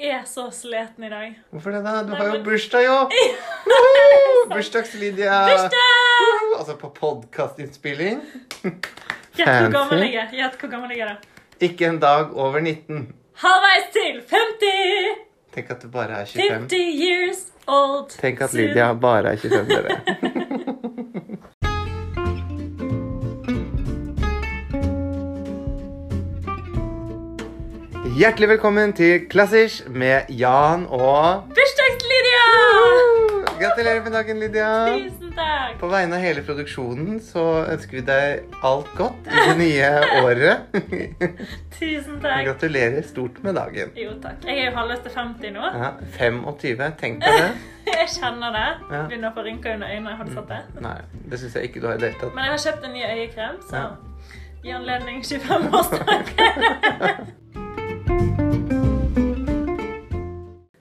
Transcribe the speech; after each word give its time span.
er 0.00 0.22
så 0.26 0.46
sliten 0.54 1.04
i 1.04 1.10
dag. 1.12 1.34
Hvorfor 1.52 1.74
det, 1.74 1.80
da? 1.84 2.02
Du 2.06 2.12
har 2.16 2.30
jo 2.34 2.42
bursdag, 2.44 2.84
jo! 2.88 2.96
Bursdags-Lydia! 4.50 5.38
Bursdag! 5.50 6.58
Altså 6.58 6.76
på 6.80 6.90
podkastinnspilling. 6.96 8.20
Gjett 9.38 9.48
hvor 9.48 9.72
gammel 9.74 10.04
jeg 10.06 10.16
er. 10.24 10.32
Gjett 10.34 10.56
hvor 10.60 10.72
gammel 10.72 10.94
jeg 10.96 11.04
er 11.06 11.12
da. 11.14 11.44
Ikke 11.60 11.90
en 11.90 12.00
dag 12.02 12.32
over 12.36 12.60
19. 12.64 13.06
Halvveis 13.40 13.90
til 13.94 14.22
50! 14.30 15.26
Tenk 15.54 15.70
at 15.74 15.82
du 15.82 15.88
bare 15.90 16.22
er 16.22 16.28
25. 16.30 16.68
50 16.70 16.76
years 17.04 17.44
old. 17.66 18.10
Tenk 18.20 18.40
at. 18.44 18.52
Lydia 18.54 18.92
bare 18.94 19.32
er 19.34 19.40
25, 19.40 19.66
dere. 19.70 20.46
Hjertelig 28.20 28.48
velkommen 28.50 28.92
til 28.92 29.22
Klassisk 29.30 29.88
med 29.88 30.20
Jan 30.28 30.82
og 30.92 31.44
Bursdags-Lydia! 31.56 32.42
Gratulerer 33.60 34.02
med 34.04 34.12
dagen, 34.12 34.40
Lydia. 34.42 34.68
Tusen 34.98 35.32
takk. 35.36 35.78
På 35.80 35.86
vegne 35.92 36.16
av 36.18 36.22
hele 36.24 36.42
produksjonen 36.44 37.20
så 37.24 37.44
ønsker 37.70 37.94
vi 38.00 38.04
deg 38.10 38.40
alt 38.66 38.88
godt 38.98 39.28
i 39.30 39.32
det 39.48 39.56
nye 39.60 39.90
året. 40.20 40.56
Tusen 41.78 42.16
takk. 42.24 42.44
Gratulerer 42.50 43.02
stort 43.08 43.36
med 43.46 43.52
dagen. 43.56 43.88
Jo, 43.96 44.10
takk. 44.24 44.36
Jeg 44.48 44.54
er 44.58 44.64
jo 44.70 44.74
halvveis 44.80 45.02
til 45.06 45.12
50 45.16 45.50
nå. 45.56 45.64
Ja, 45.80 45.90
25, 46.18 46.84
tenk 47.00 47.14
på 47.24 47.30
det. 47.38 47.50
Jeg 48.00 48.06
kjenner 48.18 48.50
det. 48.58 48.68
Ja. 48.90 49.00
Begynner 49.08 49.28
å 49.32 49.34
få 49.38 49.42
rynker 49.48 49.70
under 49.78 49.88
øynene. 49.96 50.12
Har 50.20 50.24
du 50.28 50.32
sett 50.36 50.48
det? 50.52 50.60
Nei, 50.84 50.98
det 51.32 51.36
syns 51.40 51.54
jeg 51.58 51.64
ikke 51.70 51.80
du 51.82 51.86
har 51.90 51.96
i 51.96 51.98
det 52.04 52.08
hele 52.12 52.20
tatt. 52.20 52.34
Men 52.36 52.42
jeg 52.46 52.52
har 52.54 52.60
kjøpt 52.68 52.82
en 52.86 52.94
ny 52.94 53.02
øyekrem, 53.08 53.54
så 53.66 53.74
Ja. 53.80 53.88
i 54.64 54.66
anledning 54.76 55.16
25-årsdagen. 55.24 57.36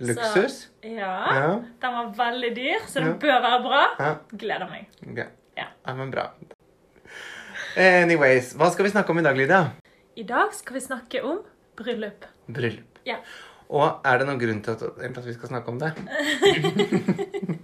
Luksus? 0.10 0.58
Ja. 0.84 1.14
Ja. 1.36 1.50
Den 1.82 1.94
var 1.98 2.14
veldig 2.18 2.52
dyr, 2.56 2.86
så 2.88 3.00
den 3.04 3.14
Ja. 3.14 3.20
bør 3.22 3.42
være 3.46 3.62
bra. 3.66 3.84
ja. 4.00 4.14
Gleder 4.38 4.70
meg. 4.70 4.88
Ok. 5.08 5.22
Ja. 5.58 5.66
Ja, 5.88 5.94
men 5.94 6.12
bra. 6.12 6.30
Anyways, 7.78 8.54
hva 8.58 8.72
skal 8.74 8.86
vi 8.86 8.92
snakke 8.94 9.10
om 9.14 9.20
i 9.20 9.24
dag, 9.24 9.38
Lydia? 9.38 9.62
I 10.18 10.24
dag 10.24 10.54
skal 10.54 10.74
vi 10.76 10.80
snakke 10.84 11.22
om 11.24 11.40
bryllup. 11.78 12.26
Bryllup. 12.48 13.00
Ja. 13.06 13.16
Og 13.70 14.02
er 14.06 14.18
det 14.18 14.26
noen 14.28 14.40
grunn 14.42 14.62
til 14.66 14.72
at, 14.74 15.26
vi 15.26 15.34
skal 15.34 15.50
snakke 15.52 15.70
om 15.70 15.80
det? 15.80 15.94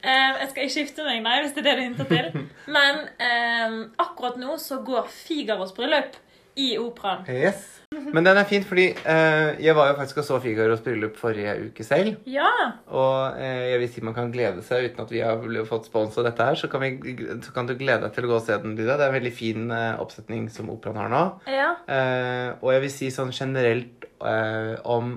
Eh, 0.00 0.32
jeg 0.40 0.46
skal 0.50 0.64
ikke 0.64 0.80
gifte 0.80 1.04
meg, 1.04 1.18
nei, 1.22 1.34
hvis 1.44 1.52
det 1.52 1.60
er 1.60 1.66
det 1.66 1.72
du 1.76 1.82
hinter 1.82 2.06
til. 2.08 2.46
Men 2.72 3.02
eh, 3.20 3.74
akkurat 4.00 4.38
nå 4.40 4.54
så 4.56 4.78
går 4.84 5.10
Figaros 5.12 5.74
bryllup 5.76 6.16
i 6.56 6.70
operaen. 6.80 7.26
Yes. 7.28 7.79
Men 7.90 8.22
den 8.22 8.38
er 8.38 8.46
fint, 8.46 8.62
fordi 8.68 8.84
eh, 8.94 9.56
jeg 9.58 9.74
var 9.74 9.88
jo 9.90 9.96
faktisk 9.98 10.20
og 10.22 10.26
så 10.28 10.36
Figaros 10.44 10.82
bryllup 10.84 11.16
forrige 11.18 11.56
uke 11.66 11.82
selv. 11.82 12.20
Ja! 12.30 12.50
Og 12.86 13.40
eh, 13.42 13.72
jeg 13.72 13.80
vil 13.82 13.90
si 13.90 14.04
man 14.06 14.14
kan 14.14 14.30
glede 14.30 14.62
seg 14.62 14.86
uten 14.86 15.02
at 15.02 15.10
vi 15.10 15.24
har 15.26 15.42
fått 15.66 15.88
spons 15.90 16.14
av 16.22 16.28
dette 16.28 16.46
her. 16.46 16.58
Så 16.60 16.70
kan, 16.70 16.84
vi, 16.84 17.16
så 17.42 17.54
kan 17.56 17.66
du 17.66 17.74
glede 17.74 18.04
deg 18.04 18.14
til 18.14 18.28
å 18.28 18.30
gå 18.30 18.36
og 18.38 18.46
se 18.46 18.60
den, 18.62 18.76
Lydia. 18.78 18.94
Det 18.94 19.08
er 19.08 19.10
en 19.10 19.18
veldig 19.18 19.34
fin 19.34 19.66
eh, 19.74 19.98
oppsetning 20.04 20.46
som 20.54 20.70
operaen 20.70 21.02
har 21.02 21.10
nå. 21.10 21.24
Ja. 21.50 21.72
Eh, 21.90 22.46
og 22.60 22.70
jeg 22.76 22.84
vil 22.86 22.94
si 22.94 23.10
sånn 23.14 23.34
generelt 23.34 24.06
eh, 24.22 24.76
om 24.86 25.16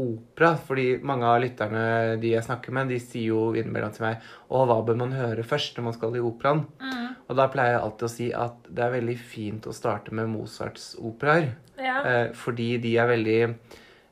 opera, 0.00 0.54
fordi 0.56 0.88
mange 1.04 1.28
av 1.28 1.42
lytterne 1.44 2.16
de 2.20 2.32
jeg 2.32 2.44
snakker 2.48 2.72
med, 2.76 2.92
de 2.92 3.00
sier 3.00 3.30
jo 3.34 3.50
innimellom 3.56 3.94
til 3.96 4.04
meg 4.04 4.24
Å, 4.48 4.64
hva 4.68 4.82
bør 4.84 4.98
man 5.00 5.14
høre 5.16 5.44
først 5.44 5.78
når 5.78 5.86
man 5.86 5.96
skal 5.96 6.16
i 6.16 6.24
operaen? 6.24 6.66
Mm. 6.80 7.05
Og 7.28 7.36
da 7.36 7.48
pleier 7.50 7.72
jeg 7.74 7.82
alltid 7.82 8.06
å 8.06 8.10
si 8.12 8.26
at 8.32 8.66
det 8.70 8.84
er 8.84 8.92
veldig 9.00 9.18
fint 9.18 9.66
å 9.66 9.72
starte 9.74 10.12
med 10.14 10.28
Mozarts 10.30 10.92
operaer. 11.02 11.48
ja. 11.78 11.96
Eh, 12.06 12.32
fordi 12.38 12.78
de 12.78 12.96
er 12.98 13.06
veldig 13.10 13.40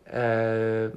eh, 0.07 0.91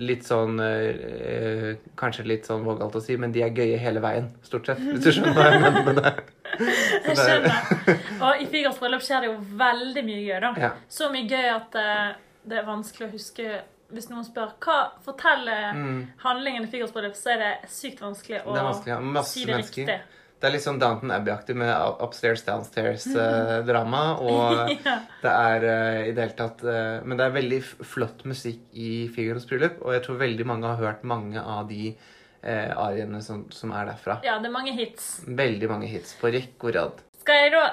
Litt 0.00 0.24
sånn 0.24 0.56
eh, 0.64 1.74
Kanskje 2.00 2.24
litt 2.26 2.46
sånn 2.48 2.64
vågalt 2.64 2.96
å 2.96 3.02
si, 3.04 3.16
men 3.20 3.32
de 3.34 3.42
er 3.44 3.52
gøye 3.54 3.76
hele 3.78 4.00
veien, 4.00 4.30
stort 4.42 4.66
sett. 4.70 4.80
Hvis 4.80 5.04
du 5.04 5.10
skjønner 5.12 5.36
hva 5.36 5.48
jeg 5.52 5.84
mener. 5.86 6.22
Jeg 6.58 7.14
skjønner. 7.14 7.98
Og 8.24 8.40
i 8.42 8.46
Figaros 8.50 8.78
bryllup 8.80 9.04
skjer 9.04 9.20
det 9.22 9.28
jo 9.28 9.36
veldig 9.60 10.02
mye 10.08 10.22
gøy, 10.24 10.38
da. 10.42 10.50
Ja. 10.58 10.70
Så 10.90 11.10
mye 11.12 11.28
gøy 11.28 11.50
at 11.52 11.76
eh, 11.78 12.06
det 12.48 12.58
er 12.62 12.66
vanskelig 12.66 13.06
å 13.10 13.12
huske 13.12 13.60
hvis 13.92 14.08
noen 14.10 14.24
spør 14.26 14.50
hva 14.64 14.78
forteller 15.04 15.76
Mm. 15.76 16.00
handlingen 16.24 16.64
i 16.64 16.70
Figaros 16.72 16.92
bryllup, 16.96 17.14
så 17.16 17.30
er 17.36 17.38
det 17.44 17.52
sykt 17.72 18.00
vanskelig 18.04 18.40
å 18.44 18.56
Det 18.56 18.64
vanskelig. 18.66 18.96
ja. 18.96 19.22
Si 19.28 19.44
det 19.44 19.52
mennesker. 19.54 19.84
riktig. 19.84 20.00
Det 20.38 20.46
er 20.46 20.52
litt 20.54 20.62
sånn 20.62 20.78
Downton 20.78 21.10
Abbey-aktig 21.10 21.56
med 21.58 21.72
upstairs, 22.04 22.44
downstairs-drama. 22.46 24.02
og 24.22 24.70
Ja. 24.86 24.94
det 25.22 25.32
er 25.32 25.64
eh, 25.66 26.02
i 26.08 26.12
det 26.14 26.22
hele 26.28 26.36
tatt 26.38 26.62
eh, 26.62 27.00
Men 27.04 27.18
det 27.18 27.26
er 27.26 27.34
veldig 27.34 27.58
flott 27.64 28.22
musikk 28.28 28.60
i 28.78 29.08
Figaros 29.14 29.48
bryllup, 29.50 29.80
og 29.82 29.96
jeg 29.96 30.04
tror 30.06 30.20
veldig 30.22 30.46
mange 30.46 30.70
har 30.70 30.78
hørt 30.82 31.02
mange 31.02 31.42
av 31.42 31.66
de 31.70 31.90
eh, 31.90 32.70
ariene 32.78 33.20
som, 33.24 33.44
som 33.50 33.72
er 33.74 33.90
derfra. 33.90 34.20
ja, 34.26 34.38
det 34.38 34.46
er 34.50 34.54
mange 34.54 34.72
hits. 34.78 35.08
Veldig 35.26 35.68
mange 35.74 35.90
hits 35.90 36.14
på 36.20 36.30
rekke 36.34 36.70
og 36.70 36.74
rad. 36.78 37.02
Skal 37.18 37.42
jeg 37.44 37.52
da 37.56 37.64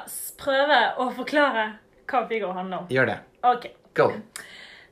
prøve 0.41 0.79
å 1.05 1.09
forklare 1.15 1.67
hva 2.09 2.25
Figaro 2.29 2.53
handler 2.57 2.83
om? 2.83 2.87
Gjør 2.91 3.11
det. 3.13 3.19
Ok. 3.45 3.69
Go. 3.95 4.09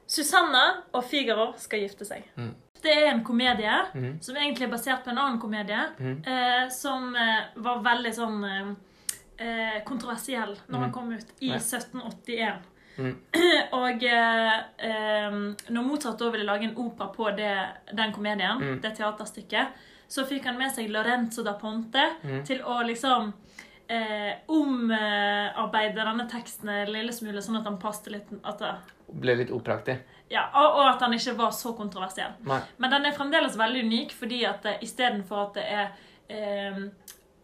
Susanna 0.08 0.62
og 0.94 1.04
Figaro 1.10 1.50
skal 1.58 1.82
gifte 1.84 2.06
seg. 2.08 2.26
Mm. 2.38 2.54
Det 2.84 2.92
er 2.92 3.10
en 3.14 3.24
komedie 3.24 3.78
mm. 3.94 4.18
som 4.22 4.36
egentlig 4.36 4.68
er 4.68 4.72
basert 4.74 5.06
på 5.06 5.14
en 5.14 5.22
annen 5.22 5.40
komedie, 5.40 5.86
mm. 6.00 6.18
eh, 6.28 6.66
som 6.74 7.16
eh, 7.16 7.46
var 7.64 7.80
veldig 7.86 8.12
sånn 8.18 8.44
eh, 8.50 8.74
eh, 9.38 9.80
kontroversiell 9.88 10.58
når 10.68 10.80
den 10.80 10.90
Mhm. 10.90 10.94
kom 10.94 11.12
ut 11.14 11.32
i 11.40 11.54
Ja. 11.54 11.60
1781. 11.60 12.70
Mm. 12.98 13.16
Og 13.74 14.04
eh, 14.04 14.58
eh, 14.78 15.32
når 15.70 15.88
Mozart 15.88 16.20
da 16.20 16.30
ville 16.30 16.46
lage 16.46 16.68
en 16.68 16.76
opera 16.78 17.08
på 17.08 17.32
det, 17.38 17.54
den 17.94 18.14
komedien, 18.14 18.60
mm. 18.62 18.82
det 18.84 18.96
teaterstykket, 19.00 19.68
så 20.08 20.26
fikk 20.30 20.46
han 20.46 20.60
med 20.60 20.72
seg 20.76 20.92
Lorenzo 20.94 21.42
da 21.44 21.56
Ponte 21.58 22.04
mm. 22.22 22.44
til 22.46 22.60
å 22.62 22.82
liksom 22.86 23.32
eh, 23.88 24.44
omarbeide 24.48 26.04
denne 26.04 26.28
teksten 26.30 26.70
en 26.70 26.92
lille 26.94 27.14
smule, 27.16 27.42
sånn 27.42 27.58
at 27.62 27.66
han 27.70 27.80
passet 27.82 28.12
litt 28.14 28.36
at 28.44 28.60
det, 28.62 28.74
Ble 29.14 29.36
litt 29.38 29.52
operaktig. 29.54 29.98
Ja, 30.34 30.48
og, 30.58 30.80
og 30.80 30.88
at 30.96 31.02
han 31.06 31.14
ikke 31.14 31.36
var 31.38 31.52
så 31.56 31.72
kontroversiell. 31.78 32.34
Nei. 32.50 32.60
Men 32.82 32.90
den 32.98 33.06
er 33.06 33.16
fremdeles 33.18 33.56
veldig 33.60 33.84
unik, 33.86 34.16
fordi 34.18 34.42
at 34.50 34.66
eh, 34.66 34.80
istedenfor 34.82 35.48
at 35.48 35.60
det 35.60 35.66
er 35.70 35.88
eh, 36.34 36.80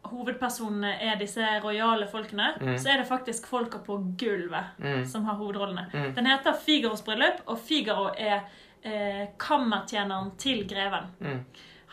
hovedpersonene 0.09 0.94
er 1.03 1.17
disse 1.19 1.45
rojale 1.63 2.07
folkene, 2.09 2.53
Mm. 2.61 2.78
så 2.79 2.89
er 2.94 2.97
det 3.01 3.07
faktisk 3.09 3.47
folka 3.47 3.78
på 3.85 3.97
gulvet 4.17 4.78
Mm. 4.79 5.05
som 5.05 5.25
har 5.25 5.35
hovedrollene. 5.35 5.88
Mm. 5.94 6.13
Den 6.16 6.25
heter 6.25 6.53
Figaros 6.53 7.01
bryllup, 7.05 7.41
og 7.47 7.59
Figaro 7.59 8.09
er 8.17 8.41
eh, 8.83 9.28
kammertjeneren 9.38 10.31
til 10.38 10.66
greven. 10.67 11.09
Mm. 11.19 11.44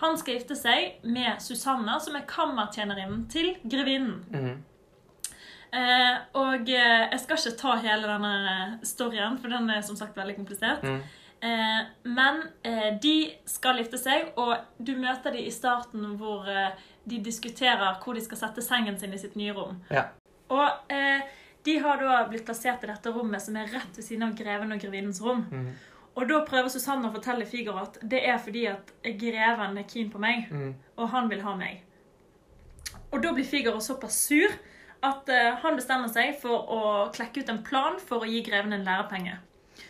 Han 0.00 0.16
skal 0.18 0.34
gifte 0.34 0.54
seg 0.56 1.00
med 1.04 1.40
Susanna, 1.42 1.98
som 2.00 2.14
er 2.16 2.20
kammertjenerinnen 2.28 3.28
til 3.32 3.56
grevinnen. 3.64 4.62
Eh, 5.72 6.18
og 6.38 6.68
eh, 6.70 7.06
jeg 7.10 7.22
skal 7.22 7.40
ikke 7.40 7.60
ta 7.60 7.76
hele 7.82 8.10
denne 8.10 8.34
storyen, 8.86 9.38
for 9.40 9.52
den 9.52 9.70
er 9.72 9.82
som 9.86 9.98
sagt 9.98 10.16
veldig 10.16 10.36
komplisert. 10.38 10.84
Mm. 10.86 11.00
Eh, 11.46 11.80
men 12.16 12.42
eh, 12.62 12.92
de 13.02 13.16
skal 13.48 13.80
gifte 13.82 14.00
seg, 14.00 14.30
og 14.40 14.56
du 14.78 14.94
møter 15.00 15.34
de 15.36 15.42
i 15.46 15.54
starten 15.54 16.14
hvor 16.20 16.46
eh, 16.48 16.76
de 17.06 17.18
diskuterer 17.22 17.98
hvor 18.02 18.16
de 18.16 18.24
skal 18.24 18.40
sette 18.40 18.64
sengen 18.64 18.96
sin 18.98 19.14
i 19.14 19.20
sitt 19.20 19.36
nye 19.38 19.54
rom. 19.56 19.76
Ja. 19.92 20.08
Og 20.54 20.92
eh, 20.92 21.26
de 21.66 21.76
har 21.82 22.00
da 22.00 22.22
blitt 22.30 22.46
plassert 22.46 22.84
i 22.86 22.90
dette 22.90 23.12
rommet 23.12 23.42
som 23.42 23.58
er 23.58 23.70
rett 23.74 23.98
ved 23.98 24.06
siden 24.06 24.28
av 24.28 24.36
greven 24.38 24.72
og 24.74 24.82
grevinnens 24.82 25.20
rom. 25.22 25.44
Mm. 25.50 25.70
Og 26.16 26.30
da 26.30 26.38
prøver 26.48 26.72
Susanne 26.72 27.10
å 27.10 27.12
fortelle 27.12 27.44
Figaro 27.48 27.82
at 27.82 27.98
det 28.00 28.22
er 28.24 28.38
fordi 28.40 28.64
at 28.70 28.94
greven 29.20 29.76
er 29.76 29.88
keen 29.90 30.08
på 30.12 30.22
meg, 30.22 30.46
mm. 30.48 30.70
og 30.96 31.10
han 31.12 31.28
vil 31.28 31.42
ha 31.44 31.52
meg. 31.58 31.82
Og 33.10 33.20
da 33.22 33.34
blir 33.36 33.44
Figaro 33.44 33.82
såpass 33.84 34.22
sur 34.24 34.54
at 35.02 35.28
eh, 35.28 35.54
han 35.62 35.76
bestemmer 35.76 36.08
seg 36.08 36.38
for 36.40 36.70
å 36.72 36.80
klekke 37.14 37.40
ut 37.44 37.48
en 37.52 37.62
plan 37.62 37.98
for 38.00 38.24
å 38.24 38.30
gi 38.30 38.40
greven 38.46 38.72
en 38.72 38.84
lærepenge. 38.86 39.36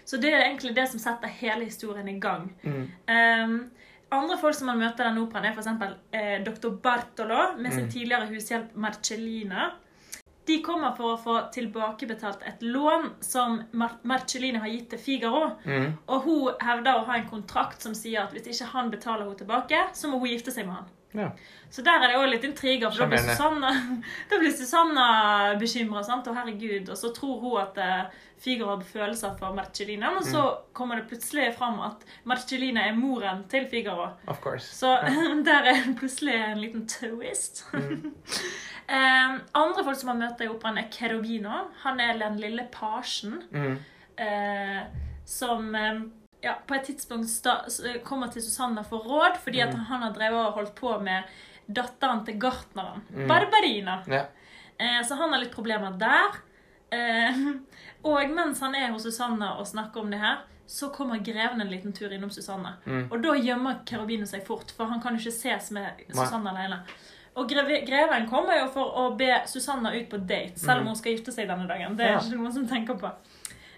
Så 0.05 0.19
det 0.23 0.33
er 0.35 0.45
egentlig 0.49 0.75
det 0.75 0.89
som 0.91 0.99
setter 1.03 1.29
hele 1.29 1.65
historien 1.65 2.09
i 2.09 2.19
gang. 2.21 2.49
Mm. 2.63 2.85
Um, 3.11 3.71
andre 4.11 4.37
folk 4.39 4.55
som 4.55 4.67
man 4.71 4.79
møter 4.79 5.03
i 5.05 5.09
denne 5.09 5.23
operaen, 5.23 5.47
er 5.47 5.55
f.eks. 5.55 5.97
Eh, 6.15 6.37
dr. 6.47 6.71
Bartolo 6.83 7.53
med 7.59 7.73
sin 7.73 7.87
Mm. 7.87 7.91
tidligere 7.91 8.27
hushjelp 8.31 8.75
Marcellina. 8.77 9.73
De 10.47 10.61
kommer 10.63 10.93
for 10.95 11.17
å 11.17 11.19
få 11.19 11.37
tilbakebetalt 11.51 12.43
et 12.47 12.61
lån 12.63 13.09
som 13.21 13.63
Mar 13.73 13.97
Marcellina 14.07 14.61
har 14.63 14.69
gitt 14.71 14.91
til 14.91 14.99
Figaro. 14.99 15.57
Mm. 15.65 15.97
Og 16.07 16.23
hun 16.23 16.53
hevder 16.63 17.01
å 17.01 17.05
ha 17.09 17.17
en 17.19 17.27
kontrakt 17.29 17.83
som 17.83 17.95
sier 17.95 18.23
at 18.23 18.31
hvis 18.33 18.47
ikke 18.55 18.71
han 18.77 18.91
betaler 18.91 19.25
henne 19.27 19.39
tilbake, 19.41 19.81
så 19.93 20.07
må 20.09 20.21
hun 20.23 20.31
gifte 20.31 20.55
seg 20.55 20.67
med 20.67 20.75
han. 20.79 20.87
Ja. 21.15 21.31
Så 21.71 21.83
der 21.83 22.03
er 22.03 22.09
det 22.09 22.17
også 22.17 22.31
litt 22.31 22.45
intriger. 22.45 22.91
For 22.91 22.99
da 22.99 23.07
blir 23.07 23.19
Susanna, 23.25 23.71
da 24.31 24.39
blir 24.39 24.51
Susanna 24.53 25.07
bekymra. 25.59 26.03
Og 26.05 26.35
herregud, 26.37 26.89
og 26.91 26.97
så 26.97 27.13
tror 27.15 27.41
hun 27.41 27.61
at 27.63 27.79
eh, 27.79 28.05
Figaro 28.39 28.75
har 28.77 28.83
følelser 28.85 29.37
for 29.39 29.55
Marcellina. 29.55 30.11
Men 30.13 30.25
så 30.25 30.43
Mm. 30.43 30.73
kommer 30.75 30.97
det 30.97 31.09
plutselig 31.09 31.55
fram 31.57 31.81
at 31.81 32.05
Marcellina 32.25 32.81
er 32.89 32.93
moren 32.97 33.45
til 33.49 33.67
Figaro. 33.71 34.11
Of 34.29 34.41
course. 34.41 34.67
Så 34.77 34.93
der 35.49 35.63
er 35.73 35.95
plutselig 35.99 36.35
en 36.35 36.61
liten 36.61 36.87
twist. 36.89 37.65
Mm. 37.73 38.13
Eh, 38.89 39.33
andre 39.59 39.83
folk 39.85 39.97
som 39.99 40.13
man 40.13 40.21
møter 40.29 40.45
i 40.45 40.49
operaen, 40.49 40.77
er 40.79 40.85
Cherubino. 40.95 41.51
Han 41.83 41.99
er 42.01 42.19
den 42.21 42.37
lille 42.39 42.69
pasjen 42.71 43.41
Mhm. 43.51 43.79
eh, 44.19 44.83
som 45.25 45.75
ja, 46.47 46.55
på 46.67 46.77
et 46.79 46.87
tidspunkt 46.89 47.29
sta, 47.31 47.59
kommer 48.07 48.31
til 48.33 48.45
Susanna 48.47 48.85
for 48.87 49.05
råd 49.07 49.39
fordi 49.43 49.61
at 49.65 49.75
han 49.91 50.03
har 50.07 50.15
drevet 50.17 50.41
og 50.47 50.59
holdt 50.61 50.75
på 50.79 50.95
med 51.03 51.25
datteren 51.67 52.25
til 52.27 52.39
gartneren, 52.39 53.03
Barbarina. 53.27 54.01
Ja. 54.07 54.25
Eh, 54.79 55.01
så 55.09 55.17
han 55.19 55.33
har 55.35 55.43
litt 55.43 55.55
problemer 55.55 55.97
der. 55.99 56.37
Eh, 56.95 57.41
og 58.09 58.31
mens 58.37 58.61
han 58.63 58.77
er 58.79 58.93
hos 58.95 59.03
Susanna 59.09 59.57
og 59.59 59.67
snakker 59.67 60.05
om 60.05 60.13
det 60.15 60.21
her, 60.23 60.45
så 60.67 60.89
kommer 60.95 61.19
greven 61.23 61.61
en 61.63 61.71
liten 61.71 61.93
tur 61.95 62.11
innom 62.15 62.31
Susanna. 62.35 62.73
Og 63.11 63.21
da 63.23 63.35
gjemmer 63.39 63.83
Kerubino 63.87 64.27
seg 64.27 64.43
fort, 64.47 64.73
for 64.75 64.91
han 64.91 64.99
kan 65.03 65.15
jo 65.15 65.23
ikke 65.23 65.37
ses 65.39 65.71
med 65.75 66.01
Susanne 66.11 66.51
alene. 66.51 66.81
Og 67.37 67.47
greve, 67.51 67.83
greven 67.87 68.25
kommer 68.31 68.57
jo 68.63 68.69
for 68.75 68.95
å 68.99 69.05
be 69.19 69.29
Susanna 69.47 69.93
ut 69.95 70.09
på 70.11 70.19
date, 70.27 70.57
selv 70.59 70.81
om 70.83 70.89
hun 70.91 70.99
skal 70.99 71.15
gifte 71.15 71.35
seg 71.37 71.47
denne 71.51 71.69
dagen. 71.71 71.95
Det 71.99 72.07
er 72.07 72.15
Ja. 72.17 72.19
ikke 72.23 72.39
noen 72.41 72.55
som 72.55 72.67
tenker 72.67 72.99
på. 72.99 73.11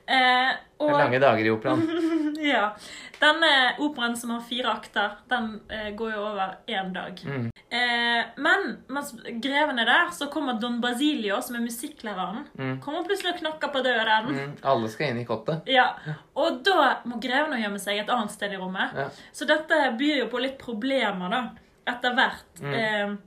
Eh, 0.08 0.52
og 0.80 0.92
lange 0.94 1.18
dager 1.20 1.44
i 1.44 1.50
operaen. 1.52 1.82
ja. 2.52 2.70
Denne 3.18 3.48
operaen 3.82 4.14
som 4.16 4.30
har 4.30 4.44
fire 4.46 4.70
akter, 4.70 5.16
den 5.28 5.48
eh, 5.74 5.88
går 5.98 6.12
jo 6.14 6.22
over 6.30 6.54
én 6.70 6.92
dag. 6.94 7.18
Mm. 7.26 7.48
Eh, 7.68 8.28
men 8.40 8.64
mens 8.88 9.10
greven 9.42 9.82
er 9.82 9.90
der, 9.90 10.12
så 10.16 10.30
kommer 10.32 10.56
Don 10.62 10.78
Basilio, 10.80 11.40
som 11.44 11.58
er 11.58 11.64
musikklæreren, 11.66 12.46
Mm. 12.58 12.76
kommer 12.80 13.04
plutselig 13.04 13.34
og 13.34 13.40
knakker 13.42 13.72
på 13.74 13.82
døren. 13.84 14.30
Mm. 14.32 14.54
Alle 14.64 14.88
skal 14.88 15.10
inn 15.12 15.20
i 15.20 15.26
kottet. 15.28 15.66
Ja, 15.68 15.90
Og 16.38 16.62
da 16.64 17.00
må 17.10 17.18
greven 17.20 17.58
gjemme 17.60 17.80
seg 17.82 17.98
et 18.00 18.08
annet 18.14 18.30
sted 18.32 18.54
i 18.54 18.56
rommet. 18.62 18.94
Ja. 18.96 19.08
Så 19.34 19.44
dette 19.50 19.82
byr 19.98 20.22
jo 20.22 20.30
på 20.32 20.40
litt 20.40 20.56
problemer, 20.62 21.28
da, 21.34 21.42
etter 21.90 22.14
hvert. 22.14 22.62
Mm. 22.62 23.18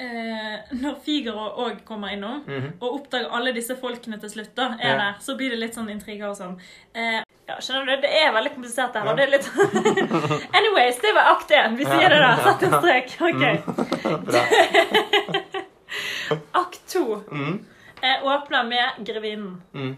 Eh, 0.00 0.56
når 0.74 0.96
Figaro 1.04 1.44
òg 1.68 1.84
kommer 1.86 2.08
innom 2.12 2.40
Mhm. 2.46 2.72
og 2.80 2.94
oppdager 2.96 3.30
alle 3.30 3.52
disse 3.54 3.76
folkene 3.78 4.18
til 4.20 4.28
slutt, 4.30 4.54
da, 4.56 4.72
er 4.80 4.88
Ja. 4.88 4.96
der, 4.98 5.14
så 5.20 5.36
blir 5.36 5.50
det 5.50 5.58
litt 5.58 5.74
sånn 5.74 5.88
intriger 5.90 6.28
og 6.30 6.36
sånn. 6.36 6.56
Eh, 6.94 7.22
ja, 7.48 7.54
skjønner 7.60 7.86
du? 7.86 8.00
Det 8.02 8.10
er 8.10 8.32
veldig 8.32 8.54
komplisert 8.56 8.92
her. 8.94 9.04
Ja. 9.04 9.10
og 9.10 9.16
det 9.16 9.24
er 9.24 9.30
litt... 9.30 9.46
Anyways, 10.58 10.98
det 11.00 11.14
var 11.14 11.30
akt 11.36 11.50
én. 11.50 11.76
Vi 11.76 11.84
sier 11.84 12.08
det 12.08 12.18
da. 12.18 12.36
Sett 12.42 12.62
en 12.62 12.72
strek. 12.80 13.08
Ok. 13.30 14.24
Bra. 14.24 14.42
Akt 16.54 16.80
to 16.88 17.22
Mm. 17.30 17.64
eh, 18.02 18.24
åpner 18.24 18.64
med 18.68 19.06
grevinnen. 19.06 19.60
Mm. 19.74 19.96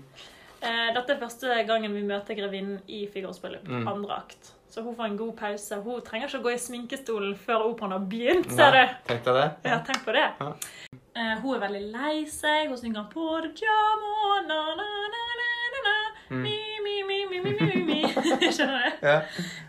Eh, 0.62 0.94
dette 0.94 1.10
er 1.12 1.20
første 1.20 1.66
gangen 1.66 1.92
vi 1.94 2.02
møter 2.02 2.34
grevinnen 2.36 2.80
i 2.88 3.06
Figaro-spillet. 3.06 3.64
Mm. 3.66 3.88
Andre 3.88 4.16
akt. 4.16 4.52
Så 4.76 4.82
hun 4.82 4.96
får 4.96 5.04
en 5.04 5.16
god 5.16 5.36
pause. 5.36 5.76
Hun 5.80 6.02
trenger 6.04 6.28
ikke 6.28 6.38
å 6.42 6.44
gå 6.44 6.50
i 6.52 6.58
sminkestolen 6.60 7.30
før 7.40 7.62
operaen 7.70 7.94
har 7.94 8.02
begynt. 8.10 8.50
ser 8.52 8.74
du? 8.74 8.82
Tenk 9.08 9.22
deg 9.24 9.38
det. 9.38 9.44
Ja, 9.70 9.78
tenk 9.86 10.02
på 10.04 10.12
det. 10.12 10.24
Ja. 10.36 10.48
Eh, 11.16 11.30
hun 11.40 11.54
er 11.54 11.62
veldig 11.62 11.80
lei 11.94 12.16
seg. 12.28 12.66
Hun 12.68 12.76
synger 12.76 13.06
på 13.08 13.24
Giamo, 13.56 14.34
na, 14.44 14.58
na, 14.76 14.90
na, 15.14 15.22
na, 15.40 15.48
na, 15.72 15.80
na. 15.86 15.94
Mm. 16.28 16.42
Mi, 16.42 16.58
mi, 16.84 16.98
mi, 17.08 17.22
mi, 17.30 17.40
mi, 17.46 17.54
mi, 17.62 17.80
mi. 17.86 18.02
Skjønner 18.58 18.84
du? 18.84 19.08
Ja. 19.08 19.16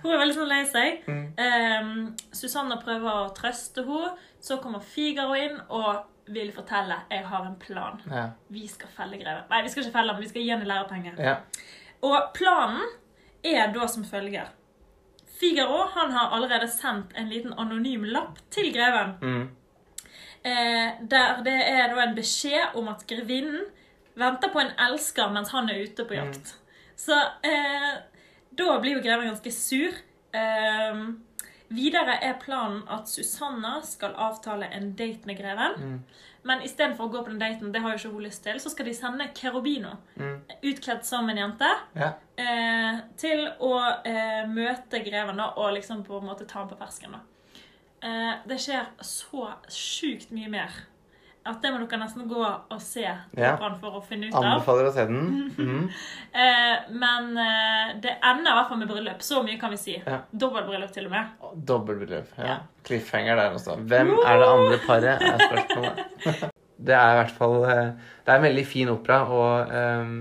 Hun 0.04 0.12
er 0.12 0.22
veldig 0.26 0.38
sånn 0.42 0.52
lei 0.52 0.60
seg. 0.74 1.08
Mm. 1.08 1.24
Um, 1.40 1.96
Susanne 2.42 2.82
prøver 2.84 3.08
å 3.14 3.32
trøste 3.40 3.88
henne. 3.88 4.12
Så 4.44 4.60
kommer 4.60 4.84
Figaro 4.84 5.40
inn 5.40 5.56
og 5.70 6.04
vil 6.36 6.52
fortelle 6.52 7.00
jeg 7.16 7.24
har 7.32 7.48
en 7.48 7.56
plan. 7.64 8.04
Ja. 8.12 8.28
Vi 8.52 8.68
skal 8.68 8.92
felle 9.00 9.24
greven. 9.24 9.48
Nei, 9.56 9.64
vi 9.64 9.72
skal 9.72 9.88
ikke 9.88 9.96
felle, 10.02 10.20
men 10.20 10.28
vi 10.28 10.34
skal 10.36 10.44
gi 10.44 10.52
henne 10.52 10.68
lærepenger. 10.68 11.16
ja. 11.32 11.40
Og 12.04 12.28
planen 12.36 12.84
er 13.48 13.72
da 13.72 13.88
som 13.88 14.04
følger. 14.06 14.52
Figaro 15.40 15.84
han 15.94 16.12
har 16.12 16.34
allerede 16.36 16.68
sendt 16.68 17.14
en 17.16 17.30
liten 17.30 17.54
anonym 17.54 18.06
lapp 18.10 18.40
til 18.54 18.72
greven. 18.74 19.16
Mm. 19.22 19.44
Eh, 20.48 20.88
der 21.10 21.42
det 21.46 21.58
er 21.58 21.92
da 21.92 22.04
en 22.04 22.16
beskjed 22.18 22.78
om 22.80 22.90
at 22.90 23.06
grevinnen 23.10 23.66
venter 24.18 24.50
på 24.54 24.62
en 24.62 24.74
elsker 24.88 25.30
mens 25.34 25.54
han 25.54 25.70
er 25.70 25.84
ute 25.86 26.06
på 26.08 26.18
jakt. 26.18 26.56
Så 26.98 27.18
eh, 27.46 27.94
da 28.58 28.78
blir 28.82 28.98
jo 28.98 29.04
greven 29.06 29.30
ganske 29.30 29.54
sur. 29.54 29.98
Eh, 30.34 31.02
videre 31.70 32.18
er 32.24 32.40
planen 32.42 32.82
at 32.90 33.10
Susanna 33.12 33.78
skal 33.86 34.16
avtale 34.16 34.72
en 34.74 34.94
date 34.98 35.30
med 35.30 35.38
greven. 35.38 35.78
Mm. 35.78 36.00
Men 36.48 36.62
istedenfor 36.64 37.08
å 37.10 37.12
gå 37.12 37.22
på 37.26 37.32
den 37.34 37.40
daten, 37.42 37.72
det 37.74 37.82
har 37.84 37.92
jo 37.94 37.98
ikke 38.00 38.14
hun 38.16 38.24
lyst 38.24 38.44
til, 38.46 38.60
så 38.64 38.70
skal 38.72 38.86
de 38.88 38.94
sende 38.96 39.26
Kerobino, 39.36 39.96
Mm. 40.18 40.38
utkledd 40.64 41.04
som 41.06 41.30
en 41.30 41.38
jente, 41.38 41.70
Ja. 41.96 42.14
eh, 42.38 43.00
til 43.18 43.48
å 43.60 43.74
eh, 44.06 44.46
møte 44.48 45.02
greven 45.04 45.38
da, 45.38 45.50
og 45.58 45.74
liksom 45.76 46.06
på 46.08 46.22
en 46.22 46.28
måte 46.30 46.48
ta 46.48 46.60
ham 46.60 46.70
på 46.70 46.78
fersken. 46.80 47.12
da. 47.12 47.20
Eh, 48.02 48.36
det 48.48 48.58
skjer 48.64 48.86
så 49.02 49.50
sjukt 49.68 50.32
mye 50.32 50.50
mer 50.50 50.70
at 51.50 51.62
det 51.64 51.72
må 51.74 51.80
dere 51.84 52.00
nesten 52.02 52.28
gå 52.30 52.42
og 52.46 52.82
se 52.84 53.04
Ja. 53.38 53.54
for 53.58 53.98
å 54.00 54.02
finne 54.06 54.28
ut 54.30 54.36
av. 54.36 54.44
Anbefaler 54.44 54.90
å 54.90 54.94
se 54.96 55.06
den. 55.10 55.24
Mm. 55.58 55.88
Eh, 56.38 56.92
men 56.94 57.38
eh, 57.42 57.94
det 58.04 58.14
ender 58.22 58.52
i 58.52 58.56
hvert 58.58 58.70
fall 58.70 58.80
med 58.82 58.90
bryllup. 58.92 59.22
Så 59.26 59.42
mye 59.46 59.58
kan 59.60 59.72
vi 59.74 59.78
si. 59.82 59.96
Ja. 60.06 60.20
Dobbeltbryllup 60.32 60.92
til 60.94 61.08
og 61.10 61.12
med. 61.16 61.48
Dobbeltbryllup, 61.68 62.30
Ja. 62.38 62.46
Ja. 62.52 62.58
Cliffhanger 62.88 63.36
der 63.40 63.56
også. 63.58 63.76
Hvem 63.90 64.14
er 64.22 64.38
det 64.44 64.48
andre 64.54 64.78
paret, 64.86 65.22
er 65.22 65.48
spørsmålet. 65.48 66.52
Det 66.78 66.94
er 66.94 67.10
i 67.10 67.18
hvert 67.18 67.32
fall 67.34 67.56
eh, 67.66 67.88
Det 68.22 68.30
er 68.30 68.36
en 68.38 68.44
veldig 68.46 68.66
fin 68.70 68.90
opera, 68.94 69.24
og 69.34 69.72
um, 69.74 70.12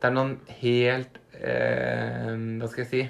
det 0.00 0.06
er 0.06 0.12
noen 0.14 0.36
helt 0.60 1.16
ehm, 1.34 2.44
Hva 2.60 2.68
skal 2.70 2.84
jeg 2.84 2.90
si 2.92 3.00